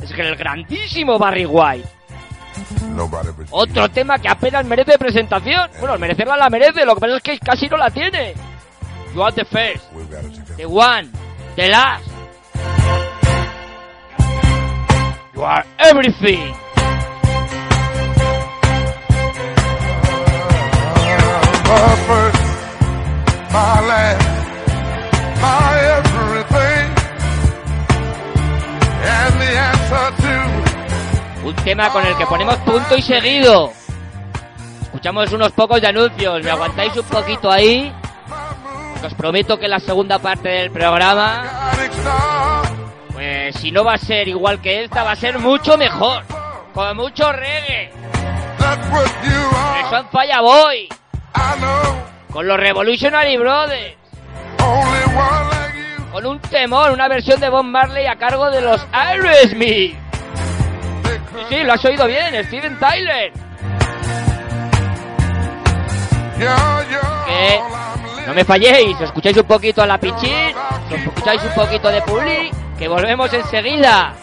Es 0.00 0.10
el 0.10 0.34
grandísimo 0.34 1.20
Barry 1.20 1.46
White. 1.46 1.88
But 2.96 3.46
Otro 3.50 3.88
tema 3.90 4.18
que 4.18 4.28
apenas 4.28 4.66
merece 4.66 4.98
presentación. 4.98 5.70
Bueno, 5.78 5.96
merecerla 5.96 6.36
la 6.36 6.50
merece, 6.50 6.84
lo 6.84 6.96
que 6.96 7.00
pasa 7.02 7.16
es 7.16 7.22
que 7.22 7.38
casi 7.38 7.68
no 7.68 7.76
la 7.76 7.90
tiene. 7.90 8.34
You 9.14 9.22
are 9.22 9.32
the 9.32 9.44
first, 9.44 9.84
the 10.56 10.66
one, 10.66 11.08
the 11.54 11.68
last. 11.68 12.10
You 15.32 15.44
are 15.44 15.64
everything. 15.78 16.69
My 21.70 21.96
first, 22.08 22.42
my 23.52 23.80
last, 23.86 24.26
my 25.40 25.78
everything, 25.94 26.86
and 29.06 29.34
the 29.38 29.50
answer 29.70 30.06
to 30.18 31.46
Un 31.46 31.54
tema 31.62 31.88
con 31.90 32.04
el 32.04 32.16
que 32.16 32.26
ponemos 32.26 32.56
punto 32.56 32.96
y 32.96 33.02
seguido. 33.02 33.72
Escuchamos 34.82 35.32
unos 35.32 35.52
pocos 35.52 35.80
de 35.80 35.86
anuncios. 35.86 36.42
¿Me 36.42 36.50
aguantáis 36.50 36.96
un 36.96 37.04
poquito 37.04 37.52
ahí? 37.52 37.92
Os 39.04 39.14
prometo 39.14 39.56
que 39.56 39.68
la 39.68 39.78
segunda 39.78 40.18
parte 40.18 40.48
del 40.48 40.72
programa, 40.72 41.70
pues 43.12 43.54
si 43.54 43.70
no 43.70 43.84
va 43.84 43.94
a 43.94 43.98
ser 43.98 44.26
igual 44.26 44.60
que 44.60 44.82
esta, 44.84 45.04
va 45.04 45.12
a 45.12 45.16
ser 45.16 45.38
mucho 45.38 45.78
mejor. 45.78 46.24
Con 46.74 46.96
mucho 46.96 47.30
reggae. 47.30 47.92
Are. 48.58 49.88
Son 49.88 50.08
Falla 50.10 50.40
Boy. 50.40 50.88
Con 52.32 52.46
los 52.46 52.58
Revolutionary 52.58 53.36
Brothers. 53.36 53.96
Con 56.12 56.26
un 56.26 56.40
temor, 56.40 56.90
una 56.90 57.08
versión 57.08 57.40
de 57.40 57.48
Bob 57.48 57.64
Marley 57.64 58.06
a 58.06 58.16
cargo 58.16 58.50
de 58.50 58.60
los 58.60 58.86
Aerosmith. 58.92 59.96
Sí, 61.48 61.62
lo 61.64 61.72
has 61.72 61.84
oído 61.84 62.06
bien, 62.06 62.44
Steven 62.44 62.78
Tyler. 62.78 63.32
Que 67.26 67.60
no 68.26 68.34
me 68.34 68.44
falléis, 68.44 69.00
escucháis 69.00 69.36
un 69.36 69.44
poquito 69.44 69.82
a 69.82 69.86
la 69.86 69.98
Pichín, 69.98 70.54
escucháis 70.90 71.42
un 71.42 71.54
poquito 71.54 71.88
de 71.88 72.00
Publi, 72.02 72.50
que 72.78 72.88
volvemos 72.88 73.32
enseguida. 73.32 74.14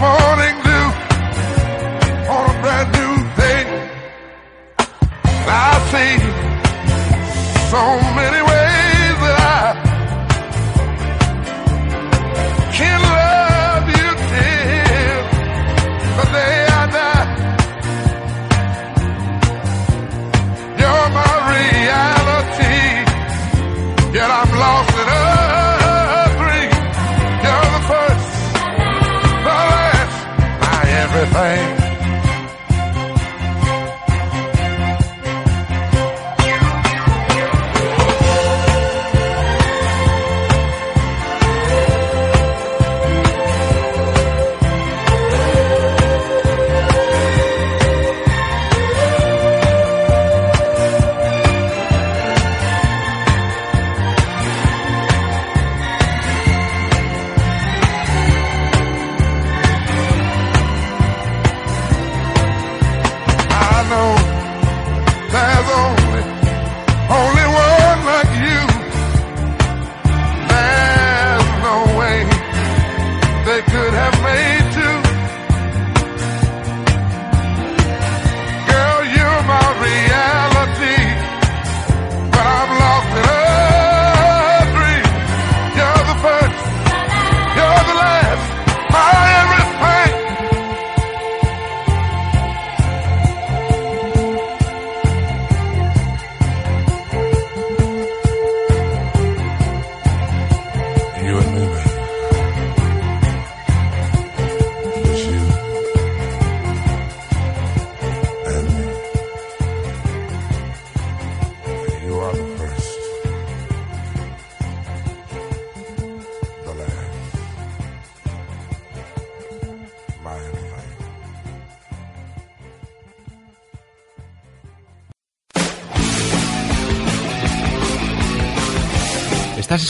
Morning 0.00 0.56
dew 0.64 0.86
on 2.32 2.44
a 2.48 2.62
brand 2.62 2.88
new 2.96 3.14
day. 3.36 3.62
I 5.46 5.70
see 5.92 6.14
so 7.70 7.82
many 8.16 8.40
ways 8.50 8.89
know 63.90 64.14
there's 65.32 65.68
only, 65.82 66.22
only 67.10 67.39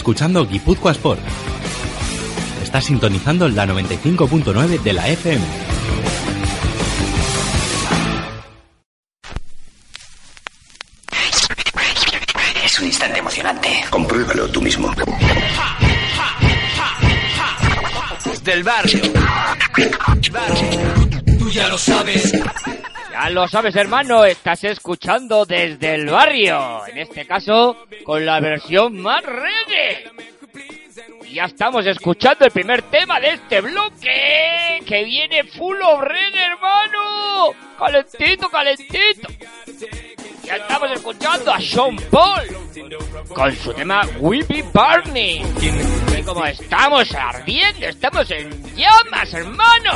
escuchando 0.01 0.47
Guipúzcoa 0.47 0.93
Sport. 0.93 1.21
Estás 2.63 2.87
sintonizando 2.87 3.47
la 3.51 3.67
95.9 3.67 4.81
de 4.81 4.93
la 4.95 5.07
FM. 5.07 5.70
Lo 23.33 23.47
sabes, 23.49 23.77
hermano, 23.77 24.25
estás 24.25 24.65
escuchando 24.65 25.45
desde 25.45 25.95
el 25.95 26.07
barrio. 26.07 26.87
En 26.87 26.99
este 26.99 27.27
caso, 27.27 27.87
con 28.05 28.25
la 28.25 28.41
versión 28.41 29.01
más 29.01 29.23
reggae. 29.25 30.11
Ya 31.33 31.45
estamos 31.45 31.87
escuchando 31.87 32.45
el 32.45 32.51
primer 32.51 32.83
tema 32.83 33.21
de 33.21 33.31
este 33.31 33.61
bloque, 33.61 34.83
que 34.85 35.05
viene 35.05 35.45
full 35.45 35.77
of 35.81 36.01
reggae, 36.03 36.45
hermano. 36.45 37.53
Calentito, 37.79 38.49
calentito. 38.49 39.29
Ya 40.45 40.57
estamos 40.57 40.91
escuchando 40.91 41.53
a 41.53 41.61
Sean 41.61 41.97
Paul 42.11 42.43
con 43.33 43.57
su 43.57 43.73
tema 43.73 44.03
We 44.19 44.43
Be 44.49 44.65
Burning. 44.73 45.45
Y 46.19 46.23
como 46.23 46.45
estamos 46.47 47.15
ardiendo, 47.15 47.87
estamos 47.87 48.31
en 48.31 48.51
llamas, 48.75 49.33
hermano. 49.35 49.93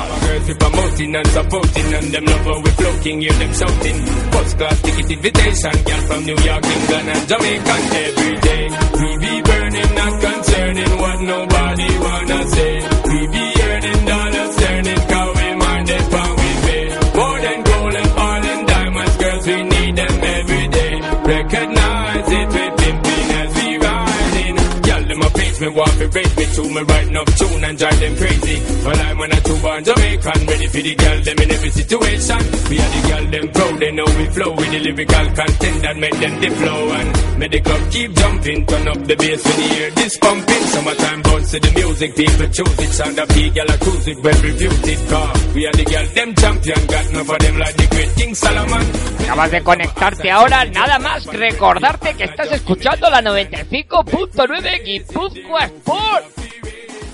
Me, 25.64 25.77
want 25.77 25.92
to 25.98 26.09
raise 26.09 26.37
me 26.37 26.44
to 26.44 26.62
me, 26.62 26.81
writing 26.83 27.16
up 27.16 27.27
tune 27.35 27.64
and 27.64 27.79
drive 27.79 28.00
them 28.00 28.16
crazy. 28.16 28.59
Well, 28.85 29.00
I'm 29.00 29.18
when 29.18 29.33
I 29.33 29.40
two 29.40 29.59
born 29.61 29.85
Jamaican, 29.85 30.46
ready 30.46 30.66
for 30.66 30.83
the 30.83 30.94
girl, 30.94 31.20
them 31.22 31.38
in 31.38 31.50
every 31.50 31.70
situation. 31.70 32.40
We 32.68 32.77
are 32.81 32.90
the 32.94 33.00
girl, 33.09 33.24
them 33.31 33.46
proud, 33.48 33.81
they 33.81 33.92
know 33.92 34.09
we 34.18 34.27
flow 34.27 34.50
with 34.55 34.70
the 34.70 34.81
lyrical 34.81 35.27
content 35.35 35.79
that 35.83 35.96
make 35.96 36.16
them 36.18 36.40
the 36.40 36.50
flow. 36.50 36.83
And 36.92 37.38
make 37.38 37.53
the 37.53 37.61
club 37.61 37.83
keep 37.90 38.11
jumping, 38.14 38.66
turn 38.66 38.88
up 38.88 39.00
the 39.05 39.16
bass 39.16 39.40
when 39.44 39.59
you 39.62 39.68
hear 39.74 39.90
this 39.90 40.18
pumping. 40.18 40.64
Summertime 40.74 41.22
bounce 41.22 41.50
to 41.53 41.59
the 41.61 41.72
music, 41.72 42.11
people 42.16 42.48
choose 42.48 42.79
it. 42.79 42.92
Sound 42.94 43.18
of 43.18 43.29
P, 43.29 43.50
girl, 43.50 43.70
I 43.70 43.77
cruise 43.77 44.09
it, 44.09 44.18
well 44.22 44.40
reviewed 44.42 44.88
it. 44.88 45.00
Car. 45.09 45.33
We 45.55 45.66
are 45.66 45.72
the 45.72 45.85
girl, 45.85 46.07
them 46.14 46.35
champion, 46.35 46.87
got 46.87 47.07
enough 47.11 47.31
of 47.31 47.38
them 47.38 47.57
like 47.59 47.77
the 47.77 47.87
great 47.88 48.12
King 48.16 48.35
Solomon. 48.35 48.85
Acabas 49.24 49.50
de 49.50 49.62
conectarte 49.62 50.31
ahora, 50.31 50.64
nada 50.66 50.98
más 50.98 51.24
recordarte 51.24 52.14
que 52.14 52.24
estás 52.24 52.53
escuchando 52.53 53.09
la 53.09 53.22
95.9 53.22 54.85
Guipúzcoa 54.85 55.54
Sport. 55.59 56.25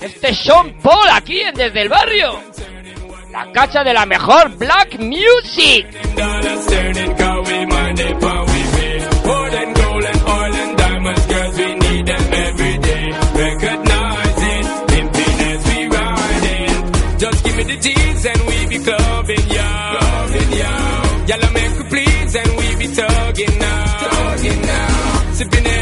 Este 0.01 0.29
es 0.29 0.39
Sean 0.39 0.73
Paul 0.81 1.07
aquí 1.13 1.39
en 1.41 1.53
Desde 1.55 1.81
el 1.81 1.89
Barrio. 1.89 2.39
La 3.31 3.51
cacha 3.51 3.83
de 3.83 3.93
la 3.93 4.05
mejor 4.05 4.57
black 4.57 4.99
music. 4.99 5.87
now. 23.59 23.80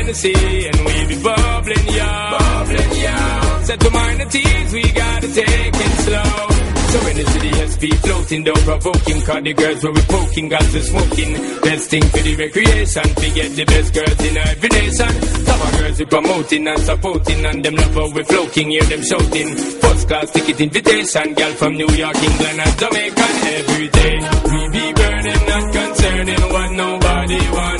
Hennessy 0.10 0.66
and 0.66 0.80
we 0.88 1.06
be 1.06 1.22
bubbling, 1.22 1.88
yo. 1.94 2.10
Bubbling, 2.34 2.92
yo. 2.98 3.64
Set 3.64 3.80
to 3.80 3.90
mind 3.92 4.20
the 4.20 4.26
teas, 4.26 4.74
we 4.74 4.82
gotta 4.92 5.28
take 5.28 5.76
it 5.86 5.94
slow. 6.02 6.46
So 6.90 6.98
when 7.06 7.16
the 7.18 7.26
city 7.30 7.52
SP 7.70 7.84
floating 8.02 8.44
down 8.44 8.58
provoking 8.66 9.22
Cause 9.22 9.44
the 9.44 9.54
girls 9.54 9.84
where 9.84 9.94
we 9.94 10.02
poking, 10.02 10.50
guys 10.50 10.74
we 10.74 10.82
smoking 10.82 11.34
Best 11.62 11.90
thing 11.92 12.02
for 12.02 12.18
the 12.26 12.36
recreation 12.36 13.06
We 13.22 13.30
get 13.30 13.50
the 13.54 13.66
best 13.66 13.94
girls 13.94 14.20
in 14.26 14.38
every 14.38 14.70
nation 14.70 15.14
Some 15.46 15.62
of 15.62 15.72
girls 15.78 16.00
we 16.00 16.06
promoting 16.06 16.68
and 16.68 16.82
supporting 16.82 17.46
And 17.46 17.64
them 17.64 17.76
love 17.76 17.94
how 17.94 18.10
we 18.10 18.24
floating, 18.24 18.72
hear 18.72 18.82
them 18.90 19.04
shouting 19.04 19.50
First 19.86 20.08
class 20.08 20.32
ticket 20.32 20.62
invitation 20.62 21.34
Girl 21.36 21.54
from 21.62 21.74
New 21.78 21.92
York, 21.94 22.18
England 22.18 22.58
and 22.58 22.80
Jamaica 22.82 23.26
Every 23.54 23.88
day 23.94 24.16
we 24.50 24.60
be 24.74 24.86
burning, 24.90 25.42
not 25.46 25.66
concerning 25.70 26.42
What 26.50 26.72
nobody 26.74 27.42
wanna 27.54 27.79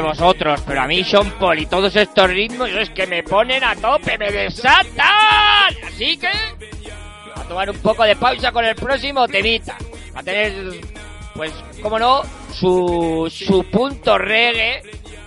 vosotros, 0.00 0.60
pero 0.66 0.82
a 0.82 0.86
mí 0.86 1.04
Sean 1.04 1.30
Paul 1.38 1.58
y 1.58 1.66
todos 1.66 1.94
estos 1.96 2.28
ritmos 2.28 2.70
es 2.70 2.90
que 2.90 3.06
me 3.06 3.22
ponen 3.22 3.62
a 3.62 3.74
tope, 3.76 4.16
me 4.18 4.30
desatan. 4.30 5.74
Así 5.86 6.16
que 6.16 6.28
a 7.34 7.42
tomar 7.44 7.70
un 7.70 7.78
poco 7.78 8.04
de 8.04 8.16
pausa 8.16 8.52
con 8.52 8.64
el 8.64 8.74
próximo 8.74 9.26
temita. 9.28 9.76
A 10.14 10.22
tener, 10.22 10.52
pues, 11.34 11.52
como 11.82 11.98
no, 11.98 12.22
su, 12.52 13.30
su 13.30 13.64
punto 13.64 14.18
reggae 14.18 14.82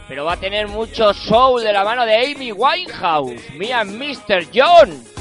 pero 0.08 0.26
va 0.26 0.34
a 0.34 0.38
tener 0.38 0.68
mucho 0.68 1.14
soul 1.14 1.64
de 1.64 1.74
la 1.74 1.84
mano 1.84 2.06
de 2.06 2.16
Amy 2.16 2.52
Winehouse, 2.52 3.42
and 3.74 3.92
Mr. 3.98 4.48
John. 4.54 5.15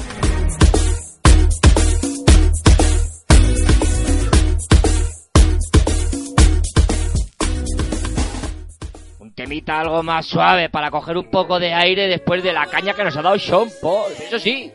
Temita 9.35 9.81
algo 9.81 10.01
más 10.01 10.25
suave 10.25 10.69
para 10.69 10.89
coger 10.89 11.17
un 11.17 11.29
poco 11.29 11.59
de 11.59 11.73
aire 11.73 12.07
después 12.07 12.41
de 12.41 12.53
la 12.53 12.65
caña 12.67 12.93
que 12.93 13.03
nos 13.03 13.15
ha 13.17 13.21
dado 13.21 13.37
Sean 13.37 13.69
Paul. 13.81 14.11
Eso 14.13 14.39
sí, 14.39 14.71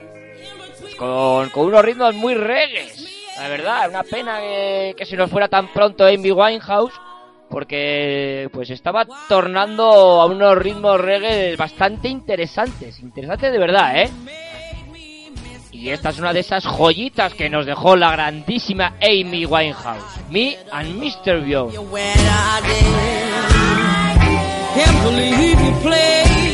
pues 0.81 0.95
con, 0.95 1.51
unos 1.55 1.85
ritmos 1.85 2.15
muy 2.15 2.35
reggaes. 2.35 3.09
La 3.39 3.49
verdad, 3.49 3.89
una 3.89 4.03
pena 4.03 4.39
que, 4.39 4.95
que 4.97 5.07
se 5.07 5.17
nos 5.17 5.31
fuera 5.31 5.49
tan 5.49 5.73
pronto 5.73 6.05
Amy 6.05 6.31
Winehouse 6.31 6.93
porque 7.49 8.49
pues 8.53 8.71
estaba 8.71 9.07
tornando 9.29 9.85
a 10.21 10.27
unos 10.27 10.57
ritmos 10.57 11.01
reggae 11.01 11.57
bastante 11.57 12.09
interesantes, 12.09 13.01
interesantes 13.01 13.51
de 13.51 13.59
verdad, 13.59 14.03
¿eh? 14.03 14.11
Y 15.73 15.89
esta 15.89 16.11
es 16.11 16.19
una 16.19 16.33
de 16.33 16.41
esas 16.41 16.65
joyitas 16.65 17.35
que 17.35 17.49
nos 17.49 17.65
dejó 17.65 17.97
la 17.97 18.13
grandísima 18.13 18.95
Amy 19.01 19.47
Winehouse, 19.47 20.31
Me 20.31 20.59
and 20.71 21.03
Mr. 21.03 21.41
Bio. 21.41 21.71
Can't 24.75 25.03
believe 25.03 25.61
you 25.61 25.73
played 25.81 26.50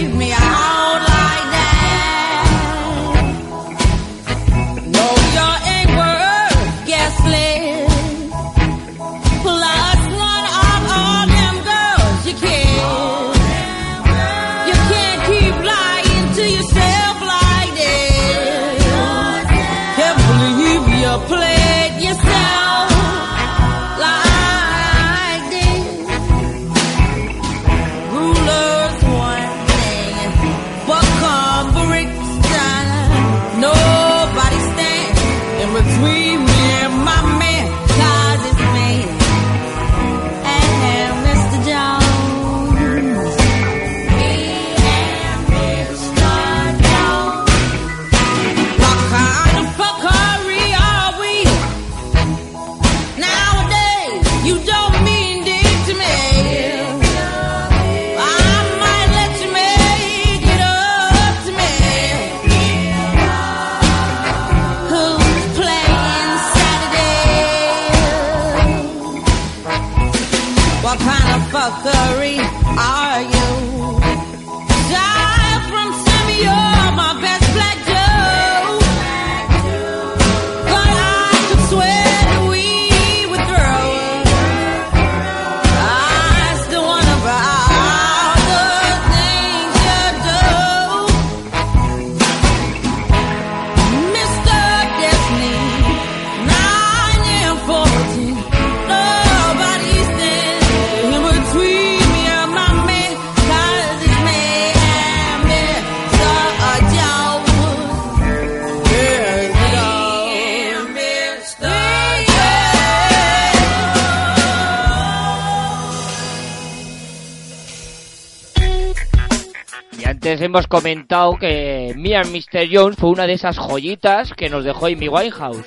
hemos 120.27 120.67
comentado 120.67 121.37
que 121.39 121.95
Me 121.97 122.17
and 122.17 122.31
Mr. 122.31 122.67
Jones 122.71 122.97
fue 122.99 123.11
una 123.11 123.27
de 123.27 123.35
esas 123.35 123.57
joyitas 123.57 124.33
que 124.33 124.49
nos 124.49 124.65
dejó 124.65 124.87
Amy 124.87 125.09
Winehouse. 125.09 125.67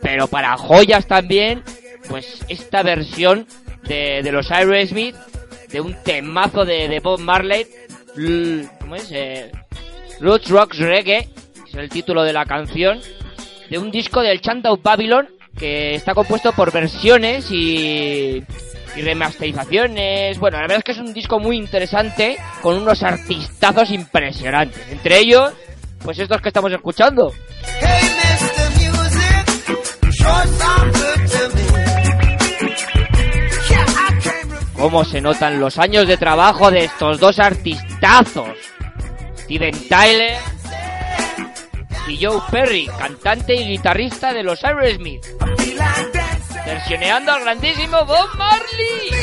Pero 0.00 0.26
para 0.26 0.56
joyas 0.56 1.06
también, 1.06 1.62
pues 2.08 2.44
esta 2.48 2.82
versión 2.82 3.46
de, 3.82 4.22
los 4.32 4.50
Aerosmith, 4.50 5.14
de 5.70 5.80
un 5.80 5.94
temazo 6.02 6.64
de, 6.64 7.00
Bob 7.00 7.20
Marley, 7.20 7.66
¿cómo 8.80 8.96
es? 8.96 9.10
Eh, 9.12 9.50
Roots 10.20 10.48
Rocks 10.48 10.78
Reggae, 10.78 11.28
es 11.68 11.74
el 11.74 11.88
título 11.88 12.22
de 12.22 12.32
la 12.32 12.46
canción, 12.46 13.00
de 13.68 13.78
un 13.78 13.90
disco 13.90 14.22
del 14.22 14.40
Chant 14.40 14.64
of 14.66 14.80
Babylon 14.82 15.28
que 15.58 15.94
está 15.94 16.14
compuesto 16.14 16.52
por 16.52 16.72
versiones 16.72 17.50
y, 17.50 18.42
y 18.96 19.02
remasterizaciones. 19.02 20.38
Bueno, 20.38 20.56
la 20.56 20.62
verdad 20.62 20.78
es 20.78 20.84
que 20.84 20.92
es 20.92 20.98
un 20.98 21.12
disco 21.12 21.38
muy 21.38 21.56
interesante 21.56 22.36
con 22.62 22.76
unos 22.76 23.02
artistazos 23.02 23.90
impresionantes. 23.90 24.80
Entre 24.90 25.18
ellos, 25.18 25.52
pues 26.02 26.18
estos 26.18 26.40
que 26.40 26.48
estamos 26.48 26.72
escuchando. 26.72 27.32
Cómo 34.76 35.04
se 35.04 35.20
notan 35.20 35.60
los 35.60 35.78
años 35.78 36.06
de 36.06 36.16
trabajo 36.16 36.70
de 36.70 36.84
estos 36.84 37.18
dos 37.18 37.38
artistazos. 37.38 38.50
Steven 39.38 39.88
Tyler 39.88 40.36
y 42.08 42.22
Joe 42.22 42.40
Perry, 42.50 42.86
cantante 42.98 43.54
y 43.54 43.66
guitarrista 43.66 44.32
de 44.32 44.42
los 44.42 44.62
Aerosmith. 44.64 45.24
Versioneando 46.66 47.32
al 47.32 47.42
grandísimo 47.42 48.04
Bob 48.04 48.34
Marley. 48.36 49.14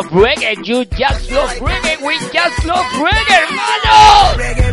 Love 0.00 0.12
reggae, 0.12 0.66
you 0.66 0.84
just 0.86 1.30
love 1.30 1.50
reggae, 1.58 2.06
we 2.06 2.18
just 2.32 2.64
love 2.64 2.86
reggae, 2.86 3.46
hermano. 3.48 4.69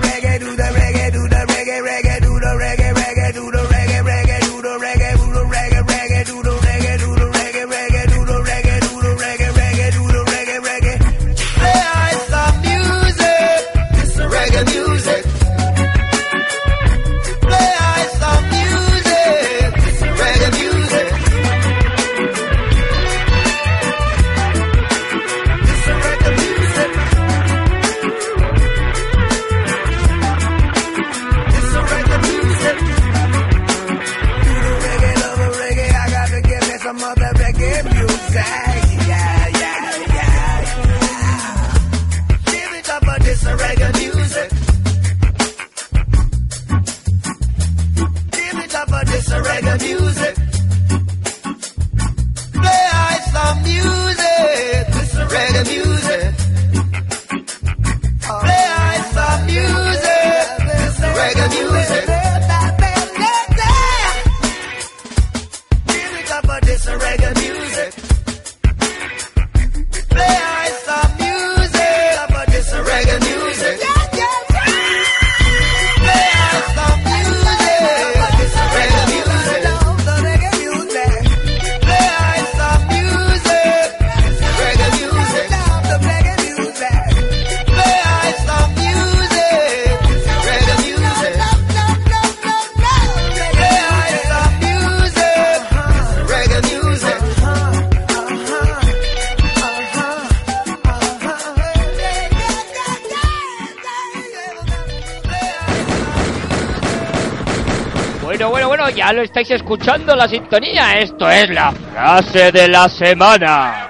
Lo 109.18 109.24
estáis 109.24 109.50
escuchando 109.50 110.16
la 110.16 110.28
sintonía. 110.28 111.00
Esto 111.00 111.28
es 111.28 111.50
la 111.50 111.72
frase 111.72 112.52
de 112.52 112.68
la 112.68 112.88
semana. 112.88 113.90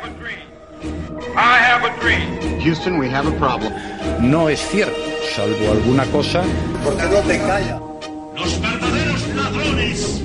Houston, 2.63 2.97
we 2.97 3.09
have 3.13 3.27
a 3.27 3.31
problem. 3.37 3.73
No 4.19 4.47
es 4.49 4.59
cierto, 4.69 4.95
salvo 5.35 5.71
alguna 5.71 6.05
cosa. 6.05 6.41
¿Por 6.83 6.95
qué 6.95 7.03
no 7.03 7.19
te 7.19 7.37
callas? 7.39 7.79
Los 8.35 8.61
verdaderos 8.61 9.27
ladrones, 9.35 10.23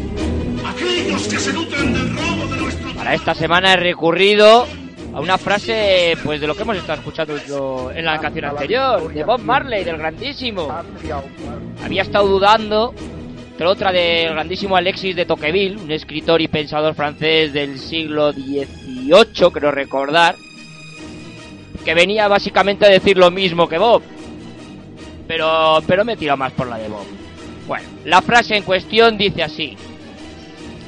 aquellos 0.66 1.28
que 1.28 1.38
se 1.38 1.52
nutren 1.52 1.92
del 1.94 2.16
robo 2.16 2.46
de 2.54 2.60
nuestro 2.60 2.94
Para 2.94 3.14
esta 3.14 3.34
semana 3.34 3.72
he 3.72 3.76
recurrido 3.76 4.66
a 5.14 5.20
una 5.20 5.36
frase 5.36 6.16
pues 6.24 6.40
de 6.40 6.46
lo 6.46 6.54
que 6.54 6.62
hemos 6.62 6.76
estado 6.76 7.00
escuchando 7.00 7.34
lo- 7.48 7.90
en 7.90 8.04
la 8.04 8.18
canción 8.18 8.44
anterior, 8.46 9.12
de 9.12 9.24
Bob 9.24 9.40
Marley, 9.40 9.82
del 9.84 9.98
grandísimo. 9.98 10.72
Había 11.84 12.02
estado 12.02 12.26
dudando 12.28 12.94
entre 13.62 13.70
otra 13.70 13.92
del 13.92 14.30
grandísimo 14.30 14.74
Alexis 14.74 15.14
de 15.14 15.24
Tocqueville, 15.24 15.76
un 15.76 15.92
escritor 15.92 16.40
y 16.40 16.48
pensador 16.48 16.96
francés 16.96 17.52
del 17.52 17.78
siglo 17.78 18.32
XVIII, 18.32 19.52
creo 19.52 19.70
recordar, 19.70 20.34
que 21.84 21.94
venía 21.94 22.26
básicamente 22.26 22.86
a 22.86 22.88
decir 22.88 23.16
lo 23.16 23.30
mismo 23.30 23.68
que 23.68 23.78
Bob. 23.78 24.02
Pero, 25.28 25.78
pero 25.86 26.04
me 26.04 26.14
he 26.14 26.16
tirado 26.16 26.38
más 26.38 26.50
por 26.52 26.66
la 26.66 26.76
de 26.76 26.88
Bob. 26.88 27.06
Bueno, 27.68 27.86
la 28.04 28.20
frase 28.20 28.56
en 28.56 28.64
cuestión 28.64 29.16
dice 29.16 29.44
así. 29.44 29.76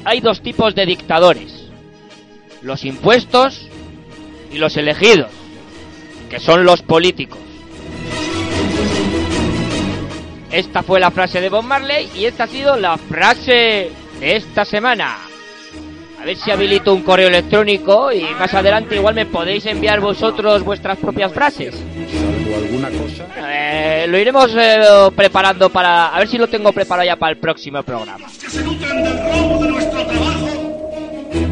Hay 0.03 0.19
dos 0.19 0.41
tipos 0.41 0.75
de 0.75 0.85
dictadores. 0.85 1.69
Los 2.61 2.83
impuestos 2.83 3.69
y 4.51 4.57
los 4.57 4.75
elegidos, 4.75 5.31
que 6.29 6.41
son 6.41 6.65
los 6.65 6.81
políticos. 6.81 7.44
Esta 10.55 10.83
fue 10.83 11.01
la 11.01 11.11
frase 11.11 11.41
de 11.41 11.49
Bob 11.49 11.65
Marley 11.65 12.09
y 12.15 12.23
esta 12.23 12.45
ha 12.45 12.47
sido 12.47 12.77
la 12.77 12.97
frase 12.97 13.91
de 14.21 14.35
esta 14.37 14.63
semana. 14.63 15.17
A 16.17 16.23
ver 16.23 16.37
si 16.37 16.49
habilito 16.49 16.93
un 16.93 17.01
correo 17.01 17.27
electrónico 17.27 18.09
y 18.13 18.21
más 18.39 18.53
adelante 18.53 18.95
igual 18.95 19.15
me 19.15 19.25
podéis 19.25 19.65
enviar 19.65 19.99
vosotros 19.99 20.63
vuestras 20.63 20.97
propias 20.97 21.33
frases. 21.33 21.75
Salvo 21.75 22.55
alguna 22.55 22.87
cosa. 22.87 23.25
Eh, 23.49 24.05
lo 24.07 24.17
iremos 24.17 24.55
eh, 24.57 24.79
preparando 25.13 25.69
para... 25.69 26.15
A 26.15 26.19
ver 26.19 26.29
si 26.29 26.37
lo 26.37 26.47
tengo 26.47 26.71
preparado 26.71 27.05
ya 27.05 27.17
para 27.17 27.33
el 27.33 27.37
próximo 27.37 27.83
programa. 27.83 28.25
que 28.39 28.49
se 28.49 28.63
nutren 28.63 29.03
del 29.03 29.19
robo 29.19 29.61
de 29.61 29.69
nuestro 29.71 30.05
trabajo 30.05 30.47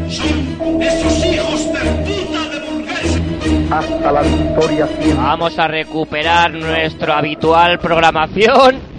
son 0.08 0.82
esos 0.82 1.26
hijos 1.26 1.72
de 1.74 1.80
puta 2.06 2.48
de 2.48 2.70
burgueses. 2.70 3.70
Hasta 3.70 4.12
la 4.12 4.22
victoria. 4.22 4.88
Vamos 5.14 5.58
a 5.58 5.68
recuperar 5.68 6.54
nuestra 6.54 7.18
habitual 7.18 7.78
programación. 7.78 8.93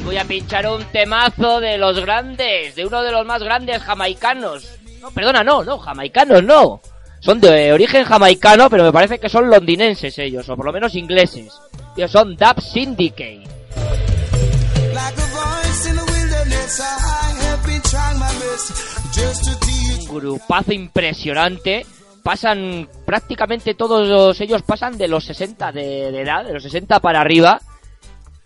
Os 0.00 0.06
voy 0.06 0.16
a 0.16 0.24
pinchar 0.24 0.66
un 0.66 0.82
temazo 0.86 1.60
de 1.60 1.76
los 1.76 2.00
grandes, 2.00 2.74
de 2.74 2.86
uno 2.86 3.02
de 3.02 3.12
los 3.12 3.26
más 3.26 3.42
grandes 3.42 3.82
jamaicanos. 3.82 4.66
No, 5.02 5.10
perdona, 5.10 5.44
no, 5.44 5.62
no, 5.62 5.76
jamaicanos 5.76 6.42
no. 6.42 6.80
Son 7.20 7.38
de 7.38 7.70
origen 7.70 8.04
jamaicano, 8.04 8.70
pero 8.70 8.82
me 8.84 8.92
parece 8.92 9.18
que 9.18 9.28
son 9.28 9.50
londinenses 9.50 10.18
ellos, 10.18 10.48
o 10.48 10.56
por 10.56 10.64
lo 10.64 10.72
menos 10.72 10.94
ingleses. 10.94 11.52
Ellos 11.98 12.10
son 12.10 12.34
Dub 12.34 12.62
Syndicate. 12.62 13.42
Un 20.08 20.14
grupazo 20.14 20.72
impresionante. 20.72 21.84
Pasan 22.22 22.88
prácticamente 23.04 23.74
todos 23.74 24.40
ellos 24.40 24.62
pasan 24.62 24.96
de 24.96 25.08
los 25.08 25.26
60 25.26 25.72
de, 25.72 26.10
de 26.10 26.22
edad, 26.22 26.46
de 26.46 26.54
los 26.54 26.62
60 26.62 27.00
para 27.00 27.20
arriba. 27.20 27.60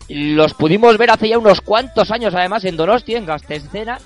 Los 0.09 0.55
pudimos 0.55 0.98
ver 0.98 1.11
hace 1.11 1.28
ya 1.28 1.38
unos 1.38 1.61
cuantos 1.61 2.11
años, 2.11 2.34
además, 2.34 2.64
en 2.64 2.76
Donosti, 2.76 3.14
en 3.14 3.26
Gastescena. 3.26 3.98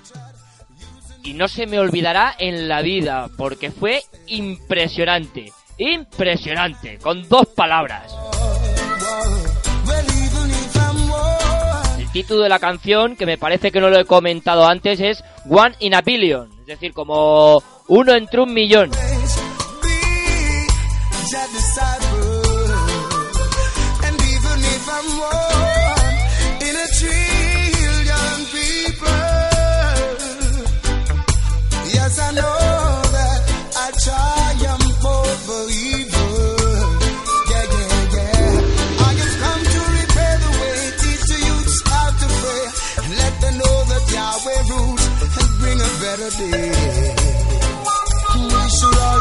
Y 1.25 1.35
no 1.35 1.49
se 1.49 1.67
me 1.67 1.79
olvidará 1.79 2.35
en 2.39 2.69
la 2.69 2.83
vida, 2.83 3.29
porque 3.37 3.71
fue 3.71 4.03
impresionante. 4.27 5.53
Impresionante, 5.77 6.99
con 6.99 7.29
dos 7.29 7.47
palabras. 7.49 8.15
El 11.99 12.11
título 12.11 12.43
de 12.43 12.49
la 12.49 12.59
canción, 12.59 13.17
que 13.17 13.27
me 13.27 13.37
parece 13.37 13.71
que 13.71 13.81
no 13.81 13.91
lo 13.91 13.99
he 13.99 14.05
comentado 14.05 14.67
antes, 14.67 15.01
es 15.01 15.23
One 15.49 15.75
in 15.81 15.95
a 15.95 16.01
Billion. 16.01 16.49
Es 16.61 16.67
decir, 16.67 16.93
como 16.93 17.63
uno 17.89 18.15
entre 18.15 18.41
un 18.41 18.55
millón. 18.55 18.91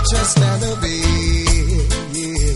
Trust 0.09 0.39
and. 0.39 0.97
Yeah. 2.15 2.55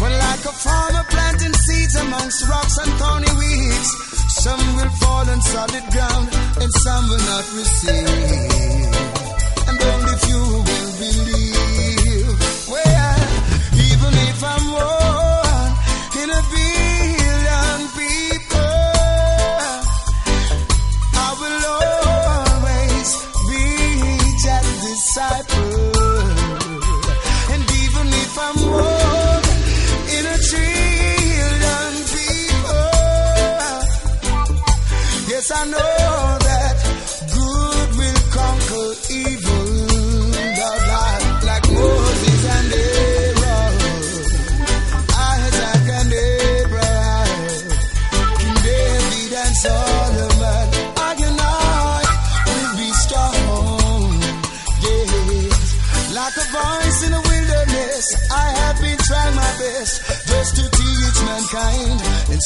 Well, 0.00 0.14
like 0.26 0.44
a 0.44 0.54
farmer 0.64 1.04
planting 1.10 1.54
seeds 1.54 1.94
amongst 1.96 2.48
rocks 2.48 2.78
and 2.78 2.92
thorny 3.00 3.32
weeds, 3.38 3.90
some 4.42 4.76
will 4.76 4.92
fall 5.02 5.28
on 5.28 5.40
solid 5.42 5.84
ground 5.90 6.28
and 6.60 6.70
some 6.84 7.08
will 7.10 7.24
not 7.32 7.46
receive. 7.58 8.08
And 9.68 9.82
only 9.82 10.16
few 10.26 10.61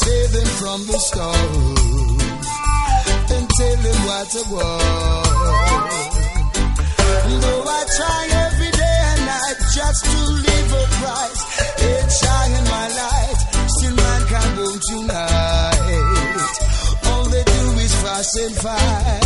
save 0.06 0.32
them 0.38 0.50
from 0.60 0.78
the 0.86 0.98
storm 1.08 1.52
and 3.34 3.44
tell 3.58 3.80
him 3.88 3.98
what 4.08 4.26
to 4.34 4.42
want. 4.54 5.34
Though 7.42 7.64
I 7.78 7.82
try 7.98 8.22
every 8.46 8.72
day 8.82 8.98
and 9.10 9.22
night 9.34 9.58
just 9.76 10.00
to 10.10 10.18
live 10.46 10.70
upright, 10.82 11.38
and 11.90 12.08
shine 12.20 12.64
my 12.74 12.86
light, 13.02 13.40
still 13.74 13.96
mankind 14.04 14.52
won't 14.58 14.84
unite. 14.98 16.54
All 17.10 17.24
they 17.34 17.44
do 17.54 17.62
is 17.84 17.94
fuss 18.02 18.30
and 18.44 18.54
fight. 18.62 19.25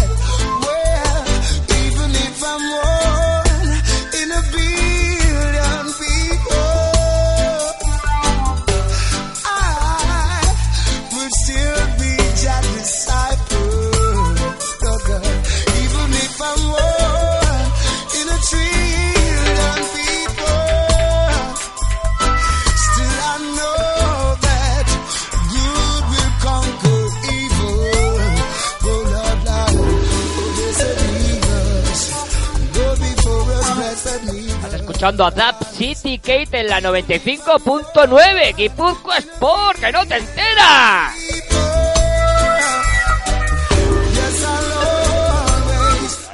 Escuchando 35.01 35.25
a 35.25 35.31
Dub 35.31 35.67
City 35.73 36.19
Kate 36.19 36.61
en 36.61 36.69
la 36.69 36.79
95.9. 36.83 38.55
Guipuzcoa 38.55 39.17
Sport, 39.17 39.81
que 39.81 39.93
no 39.93 40.05
te 40.05 40.17
enteras. 40.19 41.15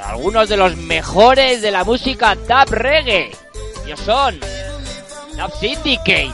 Algunos 0.03 0.49
de 0.49 0.57
los 0.57 0.75
mejores 0.75 1.61
de 1.61 1.71
la 1.71 1.85
música 1.85 2.35
dub 2.35 2.69
reggae. 2.71 3.31
Ellos 3.85 4.01
son 4.01 4.37
Dub 4.37 5.57
City 5.61 5.97
Kate. 5.99 6.33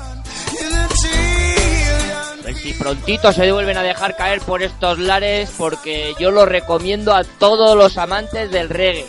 Ver 2.43 2.55
si 2.55 2.73
prontito 2.73 3.31
se 3.31 3.51
vuelven 3.51 3.77
a 3.77 3.83
dejar 3.83 4.15
caer 4.15 4.41
por 4.41 4.63
estos 4.63 4.97
lares 4.97 5.51
porque 5.55 6.15
yo 6.17 6.31
lo 6.31 6.47
recomiendo 6.47 7.13
a 7.13 7.23
todos 7.23 7.77
los 7.77 7.99
amantes 7.99 8.49
del 8.49 8.69
reggae. 8.69 9.05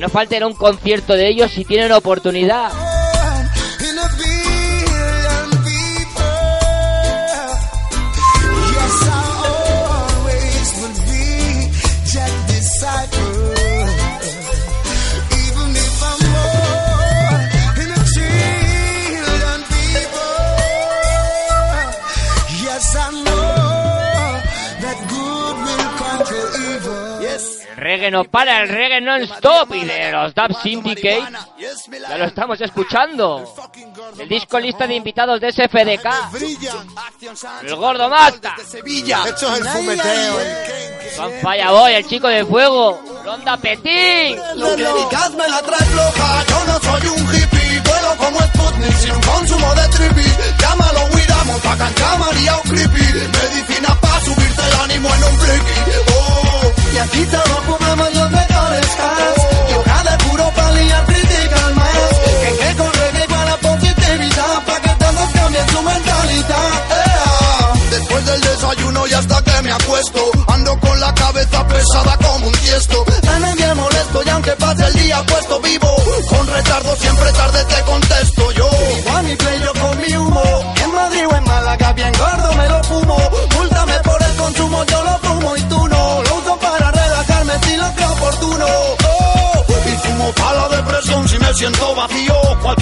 Que 0.00 0.06
no 0.06 0.08
falten 0.08 0.44
un 0.44 0.54
concierto 0.54 1.12
de 1.12 1.28
ellos 1.28 1.50
si 1.50 1.62
tienen 1.66 1.92
oportunidad. 1.92 2.72
Reggae 27.90 28.10
no 28.10 28.22
para, 28.24 28.62
el 28.62 28.68
reggae 28.68 29.00
non-stop 29.00 29.74
y 29.74 29.84
de 29.84 30.12
los 30.12 30.32
Dub 30.32 30.54
Syndicate 30.62 31.24
ya 32.08 32.18
lo 32.18 32.24
estamos 32.24 32.60
escuchando. 32.60 33.54
El 34.18 34.28
disco 34.28 34.58
lista 34.60 34.86
de 34.86 34.94
invitados 34.94 35.40
de 35.40 35.52
SFDK. 35.52 36.06
El 37.62 37.76
gordo. 37.76 38.10
Sevilla. 38.64 39.24
Esto 39.26 39.52
es 39.52 39.60
el 39.60 39.68
fumeteo. 39.68 40.36
Juan 41.16 41.32
Fallaboy, 41.42 41.94
el 41.94 42.06
chico 42.06 42.28
de 42.28 42.44
fuego. 42.44 43.00
Ronda 43.24 43.56
Petit. 43.56 44.38
Lo 44.56 44.76
que 44.76 44.86
digas 44.86 45.30
me 45.32 45.48
la 45.48 45.60
trae 45.62 45.86
floja, 45.86 46.44
yo 46.48 46.64
no 46.66 46.80
soy 46.80 47.08
un 47.08 47.34
hippie, 47.34 47.80
vuelo 47.80 48.16
como 48.16 48.40
Sputnik 48.40 48.92
sin 48.92 49.12
un 49.12 49.20
consumo 49.20 49.74
de 49.74 49.88
trippy. 49.88 50.32
Llámalo 50.58 51.00
Wiramo, 51.14 51.58
pacan 51.58 51.94
María 52.18 52.56
o 52.56 52.62
creepy, 52.62 53.04
medicina 53.12 54.00
pa' 54.00 54.20
subirte 54.20 54.62
el 54.66 54.80
ánimo 54.80 55.08
en 55.14 55.24
un 55.24 55.38
blicky. 55.38 55.80
Oh, 56.14 56.49
y 57.00 57.02
aquí 57.02 57.24
te 57.24 57.36
lo 57.36 57.56
fumamos 57.62 58.14
los 58.14 58.30
mejores 58.30 58.86
cars, 58.96 59.42
yoga 59.70 60.02
de 60.04 60.24
puro 60.24 60.50
paliar 60.54 61.06
critical 61.06 61.74
más. 61.74 62.10
Que 62.42 62.56
que 62.58 62.76
con 62.76 62.92
reggae 62.92 63.24
igual 63.24 63.48
a 63.48 63.56
positividad, 63.56 64.64
pa' 64.66 64.80
que 64.80 64.94
todos 65.04 65.30
cambien 65.32 65.68
su 65.70 65.82
mentalidad. 65.82 66.70
Después 67.90 68.26
del 68.26 68.40
desayuno 68.40 69.06
y 69.06 69.12
hasta 69.14 69.42
que 69.42 69.62
me 69.62 69.72
acuesto, 69.72 70.30
ando 70.48 70.78
con 70.80 71.00
la 71.00 71.14
cabeza 71.14 71.66
pesada 71.68 72.16
como 72.18 72.46
un 72.48 72.52
tiesto. 72.52 73.04
También 73.22 73.56
bien 73.56 73.76
molesto 73.76 74.22
y 74.26 74.28
aunque 74.28 74.52
pase 74.52 74.86
el 74.86 74.92
día 74.94 75.24
puesto 75.26 75.60
vivo, 75.60 75.96
con 76.28 76.46
retardo 76.48 76.96
siempre 76.96 77.32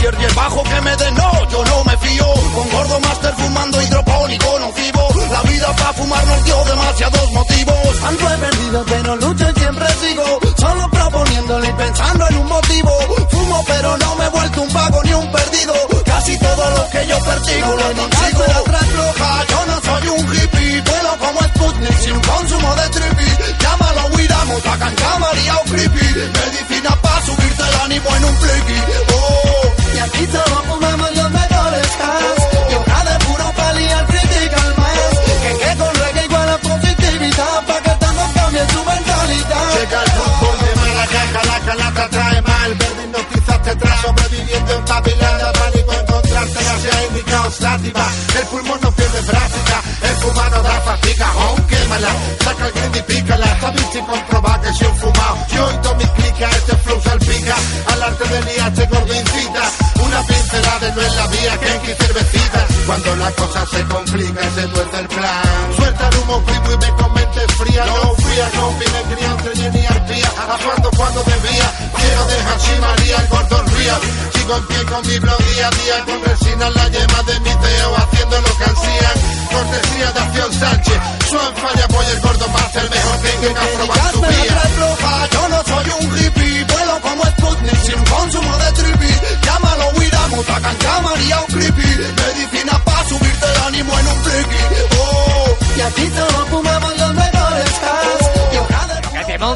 Cualquier 0.09 0.27
hierbajo 0.27 0.63
que 0.63 0.81
me 0.81 0.97
dé, 0.97 1.11
no, 1.13 1.49
yo 1.51 1.65
no 1.67 1.85
me 1.85 1.97
fío. 1.99 2.25
Con 2.55 2.71
gordo 2.71 3.01
master 3.01 3.35
fumando 3.35 3.83
hidropónico 3.83 4.59
nocivo. 4.59 5.09
La 5.31 5.43
vida 5.43 5.77
para 5.77 5.93
fumar 5.93 6.27
nos 6.27 6.45
dio 6.45 6.65
demasiados 6.65 7.33
motivos. 7.33 8.01
Tanto 8.01 8.33
he 8.33 8.39
perdido, 8.39 8.85
pero 8.89 9.17
lucho 9.17 9.51
y 9.51 9.61
siempre 9.61 9.87
sigo. 10.01 10.41
Solo 10.57 10.89
proponiéndole 10.89 11.69
y 11.69 11.73
pensando 11.73 12.27
en 12.27 12.37
un 12.39 12.47
motivo. 12.47 12.91
Fumo, 13.29 13.65
pero 13.67 13.99
no 13.99 14.15
me 14.15 14.25
he 14.25 14.29
vuelto 14.31 14.63
un 14.63 14.73
vago 14.73 15.03
ni 15.05 15.13
un 15.13 15.31
perdido. 15.31 15.75
Casi 16.07 16.39
todo 16.39 16.71
lo 16.71 16.89
que 16.89 17.07
yo 17.07 17.19
persigo 17.19 17.69
lo 17.69 17.93
consigo. 18.01 18.45
La 18.49 18.79
floja, 18.79 19.45
yo 19.51 19.67
no 19.67 19.81
soy 19.83 20.09
un 20.09 20.35
hippie. 20.35 20.81
Vuelo 20.89 21.19
como 21.19 21.41
Sputnik 21.43 21.99
sin 21.99 22.21
consumo 22.21 22.75
de 22.77 22.89
trippy. 22.89 23.31
Llámalo 23.61 24.17
Wiramo, 24.17 24.59
sacan 24.61 24.95
María 25.21 25.57
o 25.59 25.65
creepy. 25.65 26.07
Medicina 26.33 26.97
pa' 27.03 27.21
subirte 27.27 27.63
el 27.63 27.81
ánimo 27.85 28.17
en 28.17 28.25
un 28.25 28.37
flicky. 28.37 28.81
Oh, 29.13 29.28
y 29.99 30.01
aquí 30.01 30.27
todos 30.29 30.63
fumamos 30.69 31.11
los 31.17 31.31
mejores 31.31 31.89
cars. 31.99 32.41
Yoga 32.71 33.01
de 33.09 33.25
puro 33.27 33.53
paliar 33.57 34.07
critical 34.07 34.75
más. 34.79 35.11
Que 35.43 35.53
que 35.59 35.71
con 35.81 35.95
reggae 35.95 36.25
igual 36.25 36.49
a 36.49 36.59
positividad. 36.59 37.67
Pa' 37.67 37.81
que 37.85 37.95
todos 38.05 38.29
cambien 38.35 38.69
su 38.71 38.85
mentalidad. 38.85 39.67
Llega 39.75 40.03
el 40.05 40.11
fútbol 40.17 40.57
de 40.63 40.71
Málaga, 40.81 41.23
Calaca, 41.35 41.75
la 41.75 41.91
te 41.97 42.09
trae 42.15 42.43
mal. 42.43 42.75
Verde 42.75 43.07
noticias 43.09 43.63
te 43.63 43.77
trae 43.77 43.99
sobreviviendo 44.03 44.73
en 44.79 44.85
Babilada. 44.85 45.53
Pánico 45.53 45.93
encontrarte 45.93 46.61
ya 46.67 46.75
se 46.83 46.89
ha 46.97 47.05
indicado 47.09 47.51
sátiva. 47.51 48.07
El 48.39 48.47
pulmón 48.47 48.81
no 48.83 48.93
pierde 48.93 49.23
práctica, 49.23 49.77
el 50.03 50.17
fumar 50.23 50.51
no 50.53 50.63
da 50.63 50.81
fatiga. 50.89 51.27
Aunque 51.49 51.77
mala, 51.89 52.13
saca 52.45 52.67
el 52.67 52.73
green 52.73 52.95
y 52.95 53.03
pícala. 53.03 53.47
Está 53.47 53.71
bici 53.73 54.01
comprobar 54.01 54.61
que 54.61 54.87
un 54.87 54.97
fumado. 54.97 55.37
Yo 55.55 55.78
no 60.95 61.03
en 61.03 61.17
la 61.17 61.27
vía, 61.29 61.59
que 61.59 61.69
hay 61.69 61.95
cervecita. 61.95 62.67
Cuando 62.87 63.17
la 63.17 63.31
cosa 63.33 63.67
se 63.67 63.85
complica, 63.85 64.41
ese 64.41 64.69
no 64.69 64.81
es 64.81 64.99
el 64.99 65.09
plan. 65.09 65.77
Suelta 65.77 66.09
el 66.09 66.17
humo 66.19 66.43
primo 66.45 66.73
y 66.73 66.77
me 66.79 66.91
comente 67.03 67.41
fría. 67.59 67.85
No 67.87 68.15
fría, 68.15 68.51
con 68.59 68.79
vine 68.79 69.03
crianza 69.15 69.51
y 69.55 69.71
ni 69.77 69.87
arpía. 69.87 70.33
Aguardo 70.49 70.91
cuando 70.97 71.23
debía. 71.25 71.69
Quiero 71.97 72.25
dejar 72.27 72.61
si 72.61 72.81
María 72.81 73.17
el 73.17 73.29
gordo 73.29 73.63
ría. 73.77 74.01
Sigo 74.35 74.57
en 74.57 74.67
pie 74.67 74.85
con 74.85 75.07
mi 75.07 75.19
blog 75.19 75.39
día 75.39 75.67
a 75.67 75.71
día. 75.71 76.05
Con 76.07 76.25
resina 76.25 76.71
la 76.71 76.89
yema 76.89 77.23
de 77.23 77.41
mi 77.41 77.51
dedo. 77.51 77.97
Haciendo 77.97 78.41
lo 78.41 78.57
que 78.57 78.65
ansían. 78.65 79.17
Cortesía 79.53 80.13
de 80.13 80.21
Acción 80.21 80.53
Sánchez. 80.55 81.01
Suan 81.29 81.55
falla, 81.57 81.87
voy 81.89 82.07
el 82.07 82.21
gordo 82.21 82.49
más 82.49 82.77
el 82.77 82.91
mejor 82.91 83.21
que 83.21 83.29
que 83.29 83.49
ha 83.49 83.67
probado 83.77 84.13
su 84.13 84.21
vía. 84.21 85.28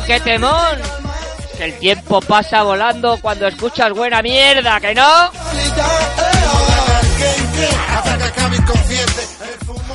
¡Qué 0.06 0.20
temón, 0.20 0.78
el 1.60 1.78
tiempo 1.78 2.20
pasa 2.20 2.62
volando 2.62 3.18
cuando 3.20 3.46
escuchas 3.46 3.92
buena 3.92 4.20
mierda, 4.20 4.80
¿que 4.80 4.94
no? 4.94 5.30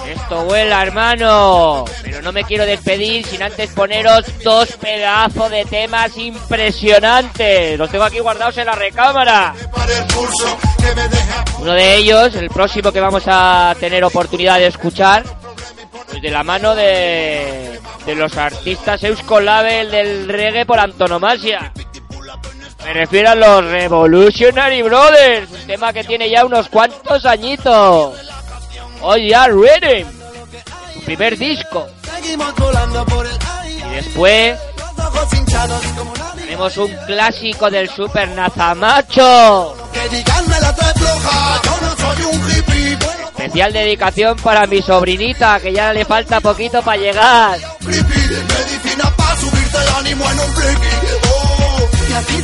Esto 0.09 0.45
vuela, 0.45 0.81
hermano. 0.81 1.85
Pero 2.01 2.21
no 2.21 2.31
me 2.31 2.43
quiero 2.45 2.65
despedir 2.65 3.25
sin 3.25 3.43
antes 3.43 3.69
poneros 3.71 4.23
dos 4.43 4.69
pedazos 4.77 5.51
de 5.51 5.65
temas 5.65 6.17
impresionantes. 6.17 7.77
Los 7.77 7.89
tengo 7.89 8.05
aquí 8.05 8.19
guardados 8.19 8.57
en 8.57 8.65
la 8.65 8.75
recámara. 8.75 9.53
Uno 11.59 11.73
de 11.73 11.95
ellos, 11.95 12.35
el 12.35 12.49
próximo 12.49 12.91
que 12.91 13.01
vamos 13.01 13.23
a 13.27 13.75
tener 13.79 14.03
oportunidad 14.03 14.57
de 14.57 14.67
escuchar, 14.67 15.23
pues 16.09 16.21
de 16.21 16.31
la 16.31 16.43
mano 16.43 16.75
de, 16.75 17.76
de 18.07 18.15
los 18.15 18.37
artistas 18.37 19.03
Euskolabel 19.03 19.91
del 19.91 20.29
reggae 20.29 20.65
por 20.65 20.79
antonomasia. 20.79 21.73
Me 22.85 22.93
refiero 22.93 23.31
a 23.31 23.35
los 23.35 23.65
Revolutionary 23.65 24.81
Brothers, 24.81 25.51
un 25.51 25.67
tema 25.67 25.91
que 25.91 26.05
tiene 26.05 26.29
ya 26.29 26.45
unos 26.45 26.69
cuantos 26.69 27.25
añitos. 27.25 28.17
Hoy 29.01 29.29
ya 29.29 29.49
Rhythm, 29.49 30.07
su 30.93 31.01
primer 31.01 31.37
disco. 31.37 31.85
Y 33.65 33.95
después 33.95 34.57
tenemos 36.37 36.77
un 36.77 36.95
clásico 37.05 37.69
del 37.69 37.89
Super 37.89 38.29
Nazamacho. 38.29 39.75
Especial 43.37 43.71
dedicación 43.71 44.35
para 44.37 44.65
mi 44.65 44.81
sobrinita, 44.81 45.59
que 45.59 45.71
ya 45.71 45.93
le 45.93 46.05
falta 46.05 46.41
poquito 46.41 46.81
para 46.81 46.97
llegar. 46.97 47.59
Medicina 47.81 49.13
pa' 49.15 49.35
subirte 49.37 49.77
el 49.77 49.89
ánimo 49.95 50.25
en 50.31 50.39
un 50.39 50.55
flicky. 50.55 50.87
Oh, 51.29 51.89
y 52.09 52.13
aquí 52.13 52.41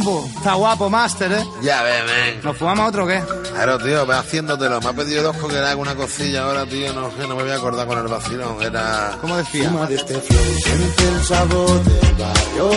Está 0.00 0.54
guapo, 0.54 0.88
Master, 0.88 1.30
¿eh? 1.32 1.44
Ya 1.62 1.82
ve, 1.82 1.92
men. 2.04 2.40
¿Nos 2.42 2.56
fumamos 2.56 2.88
otro 2.88 3.04
o 3.04 3.06
qué? 3.06 3.22
Claro, 3.52 3.78
tío, 3.78 4.06
ve 4.06 4.14
haciéndotelo. 4.14 4.80
Me 4.80 4.88
ha 4.88 4.92
pedido 4.94 5.22
dos 5.24 5.36
que 5.36 5.52
le 5.52 5.58
haga 5.58 5.76
una 5.76 5.94
cosilla 5.94 6.44
ahora, 6.44 6.64
tío. 6.64 6.92
No 6.94 7.10
sé, 7.10 7.26
no 7.28 7.36
me 7.36 7.42
voy 7.42 7.52
a 7.52 7.56
acordar 7.56 7.86
con 7.86 7.98
el 7.98 8.08
vacilón. 8.08 8.62
Era. 8.62 9.18
¿Cómo 9.20 9.36
decía? 9.36 9.68
Fuma 9.70 9.86
de 9.86 9.96
este 9.96 10.18
flow, 10.18 10.40
siente 10.64 11.08
el 11.08 11.24
sabor 11.24 11.84
del 11.84 12.14
barrio. 12.14 12.70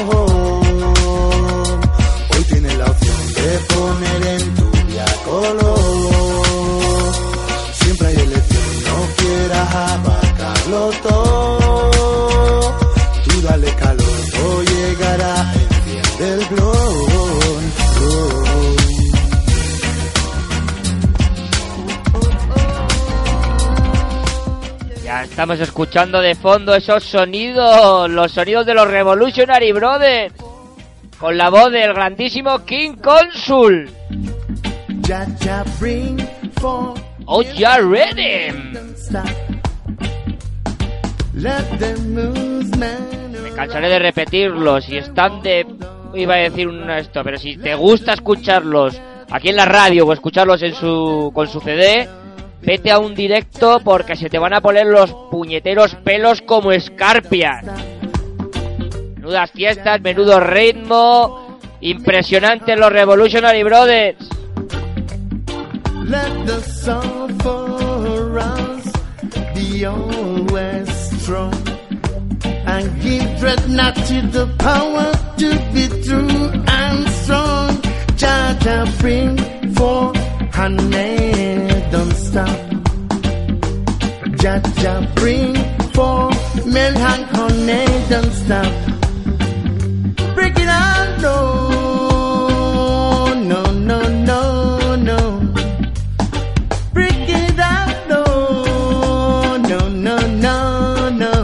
Hoy 2.29 2.43
tienes 2.49 2.77
la 2.77 2.85
opción 2.85 3.33
de 3.33 3.59
poner 3.73 4.27
en 4.27 4.55
tu 4.55 4.71
día 4.87 5.05
color. 5.25 5.79
Siempre 7.73 8.07
hay 8.07 8.15
elección, 8.15 8.83
no 8.85 9.07
quieras 9.17 9.75
abarcarlo 9.75 10.91
todo. 11.03 11.12
Estamos 25.43 25.59
escuchando 25.59 26.21
de 26.21 26.35
fondo 26.35 26.73
esos 26.73 27.03
sonidos, 27.03 28.09
los 28.09 28.31
sonidos 28.31 28.65
de 28.65 28.73
los 28.73 28.87
Revolutionary 28.87 29.73
Brothers, 29.73 30.33
con 31.19 31.37
la 31.37 31.49
voz 31.49 31.69
del 31.69 31.93
grandísimo 31.93 32.63
King 32.63 32.93
Consul. 32.93 33.89
Oh, 37.25 37.41
ya 37.41 37.77
ready. 37.79 38.53
Me 43.41 43.51
cansaré 43.53 43.89
de 43.89 43.99
repetirlos. 43.99 44.85
Si 44.85 44.95
están 44.95 45.41
de. 45.41 45.67
Iba 46.13 46.35
a 46.35 46.37
decir 46.37 46.69
un 46.69 46.89
esto, 46.89 47.21
pero 47.21 47.37
si 47.37 47.57
te 47.57 47.75
gusta 47.75 48.13
escucharlos 48.13 48.97
aquí 49.29 49.49
en 49.49 49.57
la 49.57 49.65
radio 49.65 50.05
o 50.05 50.13
escucharlos 50.13 50.63
en 50.63 50.73
su, 50.73 51.31
con 51.35 51.49
su 51.49 51.59
CD, 51.59 52.07
vete 52.65 52.91
a 52.91 52.99
un 52.99 53.13
directo 53.13 53.81
porque 53.83 54.15
se 54.15 54.29
te 54.29 54.39
van 54.39 54.53
a 54.53 54.61
poner 54.61 54.87
los 54.87 55.13
puñeteros 55.29 55.95
pelos 55.95 56.41
como 56.41 56.71
escarpias. 56.71 57.63
Menudas 59.15 59.51
fiestas, 59.51 60.01
menudo 60.01 60.39
ritmo. 60.39 61.59
Impresionante 61.81 62.75
los 62.77 62.91
Revolutionary 62.91 63.63
Brothers. 63.63 64.17
Let 66.05 66.45
the 66.45 66.61
song 66.61 67.39
for 67.39 68.39
us 68.39 68.91
be 69.55 69.85
always 69.85 70.89
strong 71.19 71.53
and 72.65 73.01
give 73.01 73.39
dreadnought 73.39 73.95
to 73.95 74.21
the 74.31 74.47
power 74.59 75.11
to 75.37 75.49
be 75.73 75.87
true 76.03 76.51
and 76.67 77.09
strong. 77.09 77.69
Jaja 78.15 78.85
bring 78.99 79.37
forth 79.75 80.15
honey, 80.53 81.33
don't 81.67 81.72
stop. 82.11 82.59
Jaja 84.41 84.93
bring 85.15 85.55
forth 85.93 86.65
milk 86.65 86.97
and 87.11 87.25
honey, 87.35 87.85
don't 88.09 88.33
stop. 88.43 88.73
Break 90.35 90.55
it 90.59 90.67
out, 90.67 91.21
no, 91.21 91.37
no, 93.51 93.61
no, 93.89 93.99
no, 94.29 94.95
no. 94.95 95.19
No, 98.13 98.23
no, 99.69 99.79
no, 99.89 100.17
no, 100.45 101.09
no. 101.23 101.35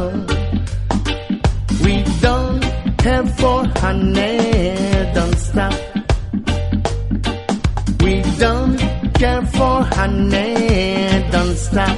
We 1.83 1.93
don't 2.21 2.63
have 3.07 3.27
for 3.39 3.59
honey, 3.81 4.28
honey, 9.93 11.29
don't 11.31 11.55
stop. 11.57 11.97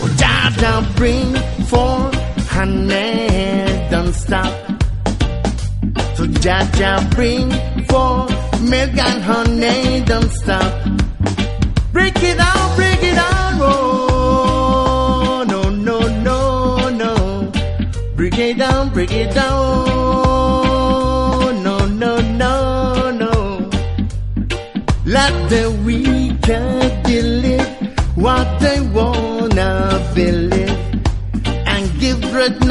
Oh, 0.00 0.08
Jaja, 0.20 0.96
bring 0.96 1.34
for 1.66 2.10
honey, 2.54 3.88
don't 3.90 4.14
stop. 4.14 4.52
So 6.16 6.24
Jaja, 6.44 7.08
bring 7.14 7.50
for 7.86 8.26
milk 8.62 8.96
and 8.96 9.22
honey, 9.22 10.00
don't 10.04 10.30
stop. 10.30 10.72
Break 11.92 12.16
it 12.22 12.36
down, 12.36 12.76
break 12.76 13.02
it 13.02 13.14
down, 13.14 13.58
oh, 13.60 15.44
no, 15.48 15.62
no, 15.70 15.98
no, 16.22 16.88
no. 16.90 17.52
Break 18.16 18.38
it 18.38 18.58
down, 18.58 18.90
break 18.92 19.10
it 19.12 19.34
down, 19.34 19.86
oh, 19.88 21.50
no, 21.64 21.86
no, 21.86 22.20
no, 22.20 23.10
no. 23.10 23.70
Let 25.06 25.32
the 25.50 25.70
believe. 30.18 30.78
And 31.72 31.84
give 32.00 32.20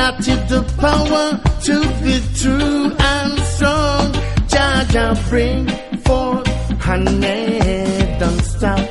not 0.01 0.15
to 0.27 0.33
the 0.51 0.61
power 0.85 1.27
to 1.67 1.75
be 2.03 2.15
true 2.39 2.83
and 3.13 3.31
strong. 3.53 4.05
Jaja 4.51 5.05
bring 5.29 5.61
forth 6.05 6.47
honey, 6.87 7.59
don't 8.21 8.43
stop. 8.53 8.85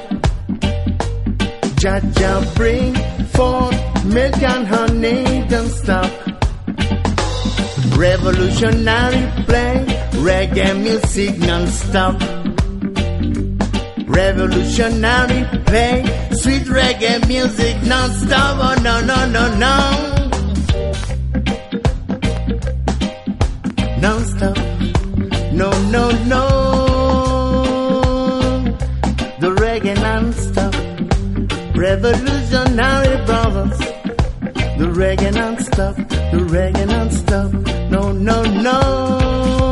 Jaja 1.83 2.33
bring 2.57 2.95
forth 3.37 3.79
milk 4.15 4.43
and 4.53 4.67
honey, 4.75 5.25
don't 5.53 5.73
stop. 5.83 6.11
Revolutionary 8.07 9.23
play 9.47 9.75
reggae 10.27 10.73
music 10.87 11.39
non-stop. 11.49 12.17
Revolutionary 14.17 15.45
play 15.67 16.03
sweet 16.33 16.63
reggae 16.63 17.29
music 17.29 17.77
non-stop. 17.83 18.57
Oh 18.67 18.75
no 18.83 18.95
no 19.11 19.19
no 19.37 19.45
no. 19.63 19.75
Non-stop. 24.01 24.57
No 25.53 25.71
no 25.95 26.05
no. 26.33 26.45
The 29.39 29.51
reggae 29.63 29.95
non-stop. 30.07 30.75
Revolutionary 31.77 33.17
brothers. 33.27 33.79
The 34.79 34.89
reggae 35.01 35.35
non-stop. 35.35 35.95
The 36.33 36.41
reggae 36.55 36.87
non-stop. 36.89 37.53
No 37.91 38.13
no 38.13 38.43
no. 38.45 39.66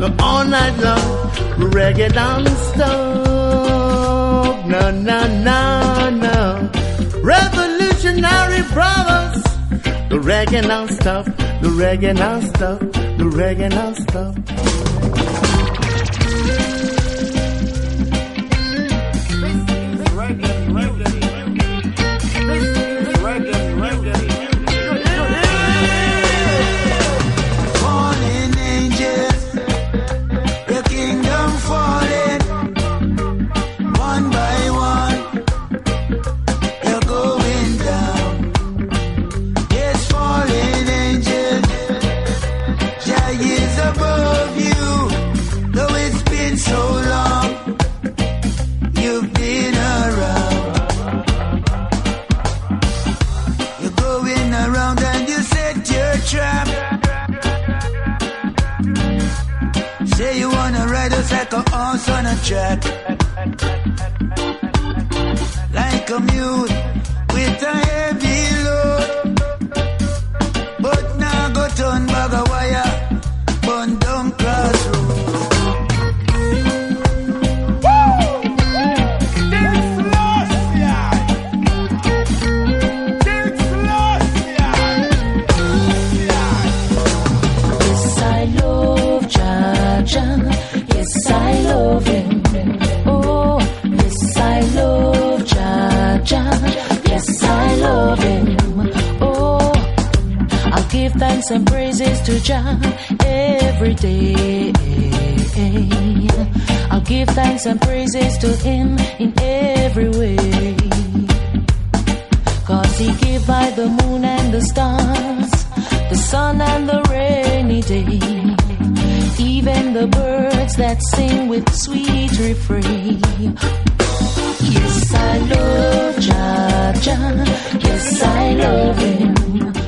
No, 0.00 0.08
all 0.18 0.44
night 0.46 0.76
long. 0.78 1.30
Reggae 1.76 2.08
non-stop. 2.14 2.86
No 4.66 4.90
no 4.90 5.26
no 5.44 6.08
no. 6.08 6.70
Revolutionary 7.22 8.62
brothers. 8.72 9.42
The 10.08 10.18
reggae 10.30 10.66
non-stop. 10.66 11.26
The 11.26 11.68
reggae 11.82 12.14
non-stop. 12.14 12.80
The 12.80 13.26
reggae 13.40 13.68
non-stop. 13.68 14.59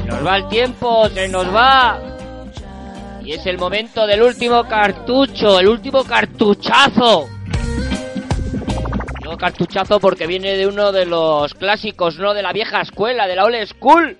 Nos 0.06 0.26
va 0.26 0.36
el 0.38 0.48
tiempo, 0.48 1.08
se 1.10 1.28
nos 1.28 1.54
va. 1.54 2.00
Y 3.22 3.32
es 3.32 3.44
el 3.44 3.58
momento 3.58 4.06
del 4.06 4.22
último 4.22 4.64
cartucho, 4.64 5.60
el 5.60 5.68
último 5.68 6.04
cartuchazo. 6.04 7.28
Digo 9.20 9.36
cartuchazo 9.36 10.00
porque 10.00 10.26
viene 10.26 10.56
de 10.56 10.66
uno 10.66 10.90
de 10.90 11.04
los 11.04 11.52
clásicos, 11.52 12.18
no 12.18 12.32
de 12.32 12.42
la 12.42 12.54
vieja 12.54 12.80
escuela, 12.80 13.26
de 13.26 13.36
la 13.36 13.44
old 13.44 13.66
school. 13.66 14.18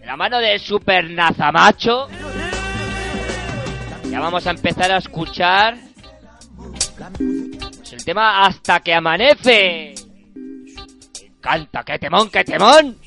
De 0.00 0.06
la 0.06 0.16
mano 0.16 0.38
de 0.38 0.58
Super 0.58 1.10
Nazamacho. 1.10 2.08
Ya 4.10 4.20
vamos 4.20 4.46
a 4.46 4.50
empezar 4.50 4.90
a 4.92 4.96
escuchar 4.96 5.76
pues, 6.96 7.92
el 7.92 8.02
tema 8.02 8.46
Hasta 8.46 8.80
que 8.80 8.94
amanece. 8.94 10.07
Encanta, 11.48 11.82
qué 11.82 11.98
temón, 11.98 12.28
qué 12.28 12.44
temón. 12.44 12.98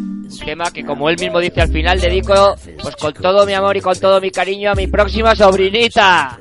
Un 0.00 0.38
tema 0.44 0.70
que 0.70 0.84
como 0.84 1.10
él 1.10 1.16
mismo 1.18 1.40
dice 1.40 1.60
al 1.62 1.72
final 1.72 2.00
dedico 2.00 2.54
pues 2.80 2.94
con 2.94 3.12
todo 3.12 3.44
mi 3.44 3.54
amor 3.54 3.76
y 3.76 3.80
con 3.80 3.98
todo 3.98 4.20
mi 4.20 4.30
cariño 4.30 4.70
a 4.70 4.74
mi 4.76 4.86
próxima 4.86 5.34
sobrinita. 5.34 6.38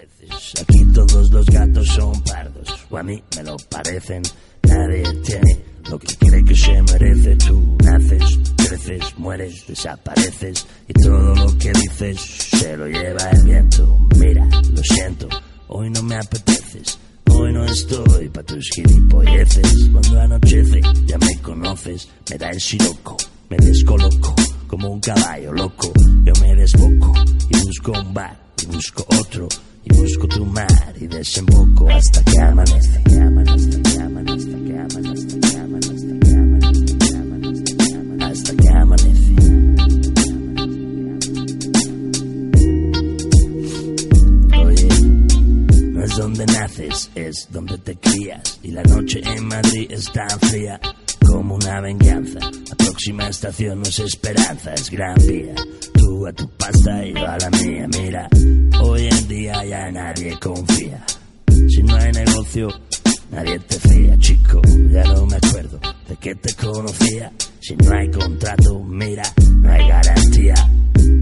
Aquí 0.61 0.85
todos 0.93 1.31
los 1.31 1.47
gatos 1.47 1.87
son 1.87 2.23
pardos, 2.23 2.85
o 2.91 2.97
a 2.97 3.01
mí 3.01 3.23
me 3.37 3.43
lo 3.43 3.57
parecen. 3.71 4.21
Nadie 4.61 5.03
tiene 5.23 5.63
lo 5.89 5.97
que 5.97 6.15
cree 6.15 6.45
que 6.45 6.55
se 6.55 6.79
merece. 6.83 7.35
Tú 7.37 7.77
naces, 7.83 8.39
creces, 8.55 9.17
mueres, 9.17 9.65
desapareces. 9.65 10.67
Y 10.87 10.93
todo 10.93 11.33
lo 11.33 11.57
que 11.57 11.71
dices 11.71 12.21
se 12.21 12.77
lo 12.77 12.85
lleva 12.85 13.31
el 13.31 13.43
viento. 13.43 13.97
Mira, 14.15 14.45
lo 14.45 14.83
siento, 14.83 15.27
hoy 15.69 15.89
no 15.89 16.03
me 16.03 16.17
apeteces. 16.17 16.99
Hoy 17.39 17.53
no 17.53 17.63
estoy 17.65 18.29
pa' 18.29 18.41
tus 18.43 18.67
gilipolleces. 18.73 19.89
Cuando 19.91 20.21
anochece, 20.21 20.81
ya 21.05 21.17
me 21.19 21.38
conoces. 21.43 22.09
Me 22.31 22.38
da 22.38 22.49
el 22.49 22.59
siroco, 22.59 23.15
me 23.49 23.57
descoloco. 23.57 24.33
Como 24.65 24.89
un 24.89 24.99
caballo 24.99 25.53
loco, 25.53 25.93
yo 26.23 26.33
me 26.41 26.55
desboco. 26.55 27.13
Y 27.49 27.57
busco 27.63 27.91
un 27.91 28.13
bar, 28.13 28.35
y 28.63 28.65
busco 28.65 29.05
otro. 29.19 29.47
Y 29.85 29.93
busco 29.93 30.27
tu 30.27 30.45
mar 30.45 30.95
y 30.99 31.05
desemboco 31.05 31.88
hasta 31.89 32.23
que 32.23 32.41
amanece. 32.41 33.03
Que 33.03 33.19
amanece, 33.21 33.81
que 33.83 34.01
amanece, 34.01 34.49
que 34.49 34.79
amanece, 34.79 35.39
que 35.39 35.57
amanece, 35.57 36.19
que 36.19 36.35
amanece, 36.35 36.97
que 36.97 37.15
amanece, 37.15 38.25
hasta 38.25 38.55
que 38.55 38.69
amanece. 38.69 39.66
Es 46.08 46.16
donde 46.16 46.45
naces, 46.45 47.12
es 47.16 47.47
donde 47.51 47.78
te 47.80 47.95
crías. 47.97 48.60
Y 48.64 48.72
la 48.72 48.84
noche 48.84 49.22
en 49.24 49.45
Madrid 49.45 49.88
es 49.89 50.12
tan 50.12 50.39
fría 50.39 50.80
como 51.26 51.55
una 51.55 51.82
venganza. 51.82 52.39
La 52.39 52.76
próxima 52.78 53.28
estación 53.28 53.80
no 53.80 53.84
es 53.84 53.99
esperanza, 53.99 54.74
es 54.74 54.89
gran 54.89 55.16
vía. 55.28 55.53
Tú 55.93 56.26
a 56.26 56.32
tu 56.32 56.49
pasta 56.51 57.05
y 57.05 57.14
yo 57.14 57.28
a 57.28 57.38
la 57.38 57.49
mía. 57.49 57.88
Mira, 57.99 58.28
hoy 58.82 59.08
en 59.08 59.28
día 59.28 59.66
ya 59.66 59.91
nadie 59.91 60.39
confía. 60.39 61.03
Si 61.68 61.84
no 61.84 61.95
hay 61.95 62.12
negocio, 62.12 62.70
nadie 63.32 63.60
te 63.60 63.80
fía, 63.80 64.18
chico. 64.18 64.62
Ya 64.89 65.03
no 65.03 65.26
me 65.26 65.36
acuerdo 65.36 65.80
de 66.08 66.16
que 66.16 66.36
te 66.36 66.53
conocía. 66.53 67.32
Si 67.60 67.76
no 67.76 67.91
hay 67.93 68.10
contrato, 68.10 68.80
mira, 68.80 69.24
no 69.58 69.72
hay 69.72 69.88
garantía. 69.88 70.55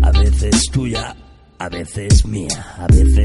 A 0.03 0.11
veces 0.11 0.61
tuya, 0.71 1.15
a 1.57 1.69
veces 1.69 2.25
mía, 2.25 2.75
a 2.77 2.87
veces 2.87 3.24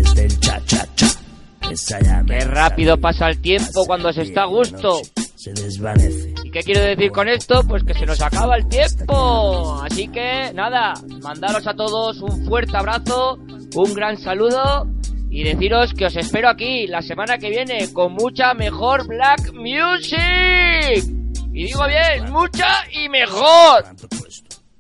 Qué 2.27 2.41
rápido 2.41 3.01
pasa 3.01 3.29
el 3.29 3.41
tiempo 3.41 3.85
cuando 3.87 4.13
se 4.13 4.23
está 4.23 4.43
a 4.43 4.47
gusto. 4.47 5.01
se 5.37 5.53
desvanece. 5.53 6.35
¿Y 6.45 6.51
qué 6.51 6.61
quiero 6.61 6.81
decir 6.81 7.13
con 7.13 7.29
esto? 7.29 7.63
Pues 7.67 7.85
que 7.85 7.95
se 7.95 8.07
nos 8.07 8.21
acaba 8.21 8.57
el 8.57 8.69
tiempo. 8.69 9.81
Así 9.83 10.09
que 10.09 10.53
nada, 10.53 10.95
mandaros 11.23 11.67
a 11.67 11.75
todos 11.75 12.21
un 12.23 12.45
fuerte 12.47 12.77
abrazo, 12.77 13.39
un 13.75 13.95
gran 13.95 14.19
saludo 14.19 14.87
y 15.31 15.45
deciros 15.45 15.95
que 15.95 16.07
os 16.07 16.17
espero 16.17 16.49
aquí 16.49 16.89
la 16.89 17.03
semana 17.03 17.39
que 17.39 17.51
viene 17.51 17.93
con 17.93 18.15
mucha 18.15 18.53
mejor 18.53 19.07
Black 19.07 19.53
Music. 19.53 21.05
Y 21.53 21.65
digo 21.65 21.87
bien, 21.87 22.31
mucha 22.33 22.85
y 22.91 23.09
mejor. 23.09 23.85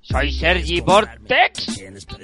Soy 0.00 0.32
Sergi 0.32 0.80
Vortex. 0.80 1.68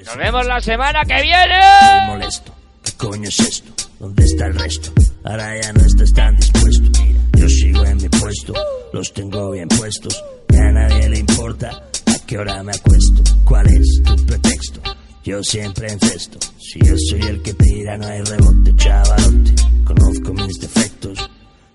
Nos 0.04 0.16
vemos 0.16 0.44
la 0.46 0.60
semana 0.60 1.02
que 1.04 1.22
viene. 1.22 1.60
molesto. 2.08 2.52
¿Qué 2.82 2.92
coño 2.92 3.28
es 3.28 3.38
esto? 3.40 3.75
¿Dónde 3.98 4.24
está 4.24 4.46
el 4.46 4.54
resto? 4.54 4.92
Ahora 5.24 5.60
ya 5.60 5.72
no 5.72 5.80
estás 5.80 6.12
tan 6.12 6.36
dispuesto. 6.36 6.90
Yo 7.38 7.48
sigo 7.48 7.84
en 7.84 7.96
mi 7.96 8.08
puesto, 8.08 8.52
los 8.92 9.12
tengo 9.12 9.50
bien 9.52 9.68
puestos. 9.68 10.22
Ya 10.48 10.60
a 10.60 10.72
nadie 10.72 11.08
le 11.08 11.18
importa 11.18 11.70
a 11.70 12.26
qué 12.26 12.38
hora 12.38 12.62
me 12.62 12.72
acuesto. 12.72 13.22
¿Cuál 13.44 13.66
es 13.68 14.02
tu 14.04 14.26
pretexto? 14.26 14.80
Yo 15.24 15.42
siempre 15.42 15.90
encesto. 15.90 16.38
Si 16.58 16.78
yo 16.86 16.94
soy 17.10 17.22
el 17.22 17.42
que 17.42 17.54
tira, 17.54 17.96
no 17.96 18.06
hay 18.06 18.22
rebote, 18.22 18.76
chavalote. 18.76 19.54
Conozco 19.84 20.34
mis 20.34 20.60
defectos 20.60 21.30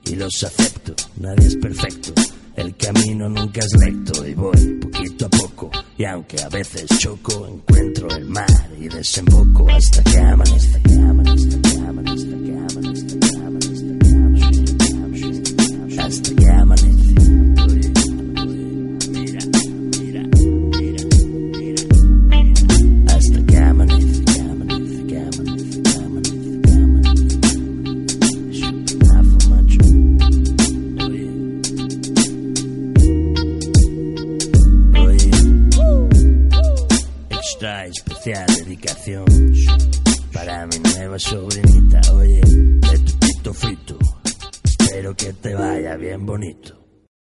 y 0.06 0.16
los 0.16 0.44
acepto. 0.44 0.94
Nadie 1.18 1.48
es 1.48 1.56
perfecto. 1.56 2.14
El 2.56 2.76
camino 2.76 3.30
nunca 3.30 3.62
es 3.62 3.72
recto 3.80 4.28
y 4.28 4.34
voy 4.34 4.80
poquito 4.82 5.26
a 5.26 5.30
poco. 5.30 5.72
Y 5.98 6.06
aunque 6.06 6.42
a 6.42 6.50
veces 6.50 6.86
choco, 7.00 7.48
encuentro 7.48 8.10
el 8.10 8.26
mar 8.26 8.48
y 8.80 8.88
desemboco 8.90 9.70
hasta 9.70 10.04
que 10.04 10.18
amanece. 10.18 10.82
Que 10.82 10.94
amanece, 10.96 11.62
que 11.62 11.78
amanece, 11.78 12.28
que 12.28 12.58
amanece, 12.58 13.20
que 13.20 13.36
amanece, 13.38 13.98
que 13.98 14.96
amanece, 14.96 16.02
hasta 16.02 16.36
que 16.36 16.50
extra 37.62 37.86
especial 37.86 38.46
dedicación 38.48 39.26
para 40.34 40.66
mi 40.66 40.80
nueva 40.80 41.20
sobrinita. 41.20 42.02
Oye, 42.14 42.42
de 42.42 43.00
tu 43.06 43.20
pito 43.20 43.54
frito, 43.54 44.00
espero 44.64 45.16
que 45.16 45.32
te 45.34 45.54
vaya 45.54 45.96
bien 45.96 46.26
bonito. 46.26 46.81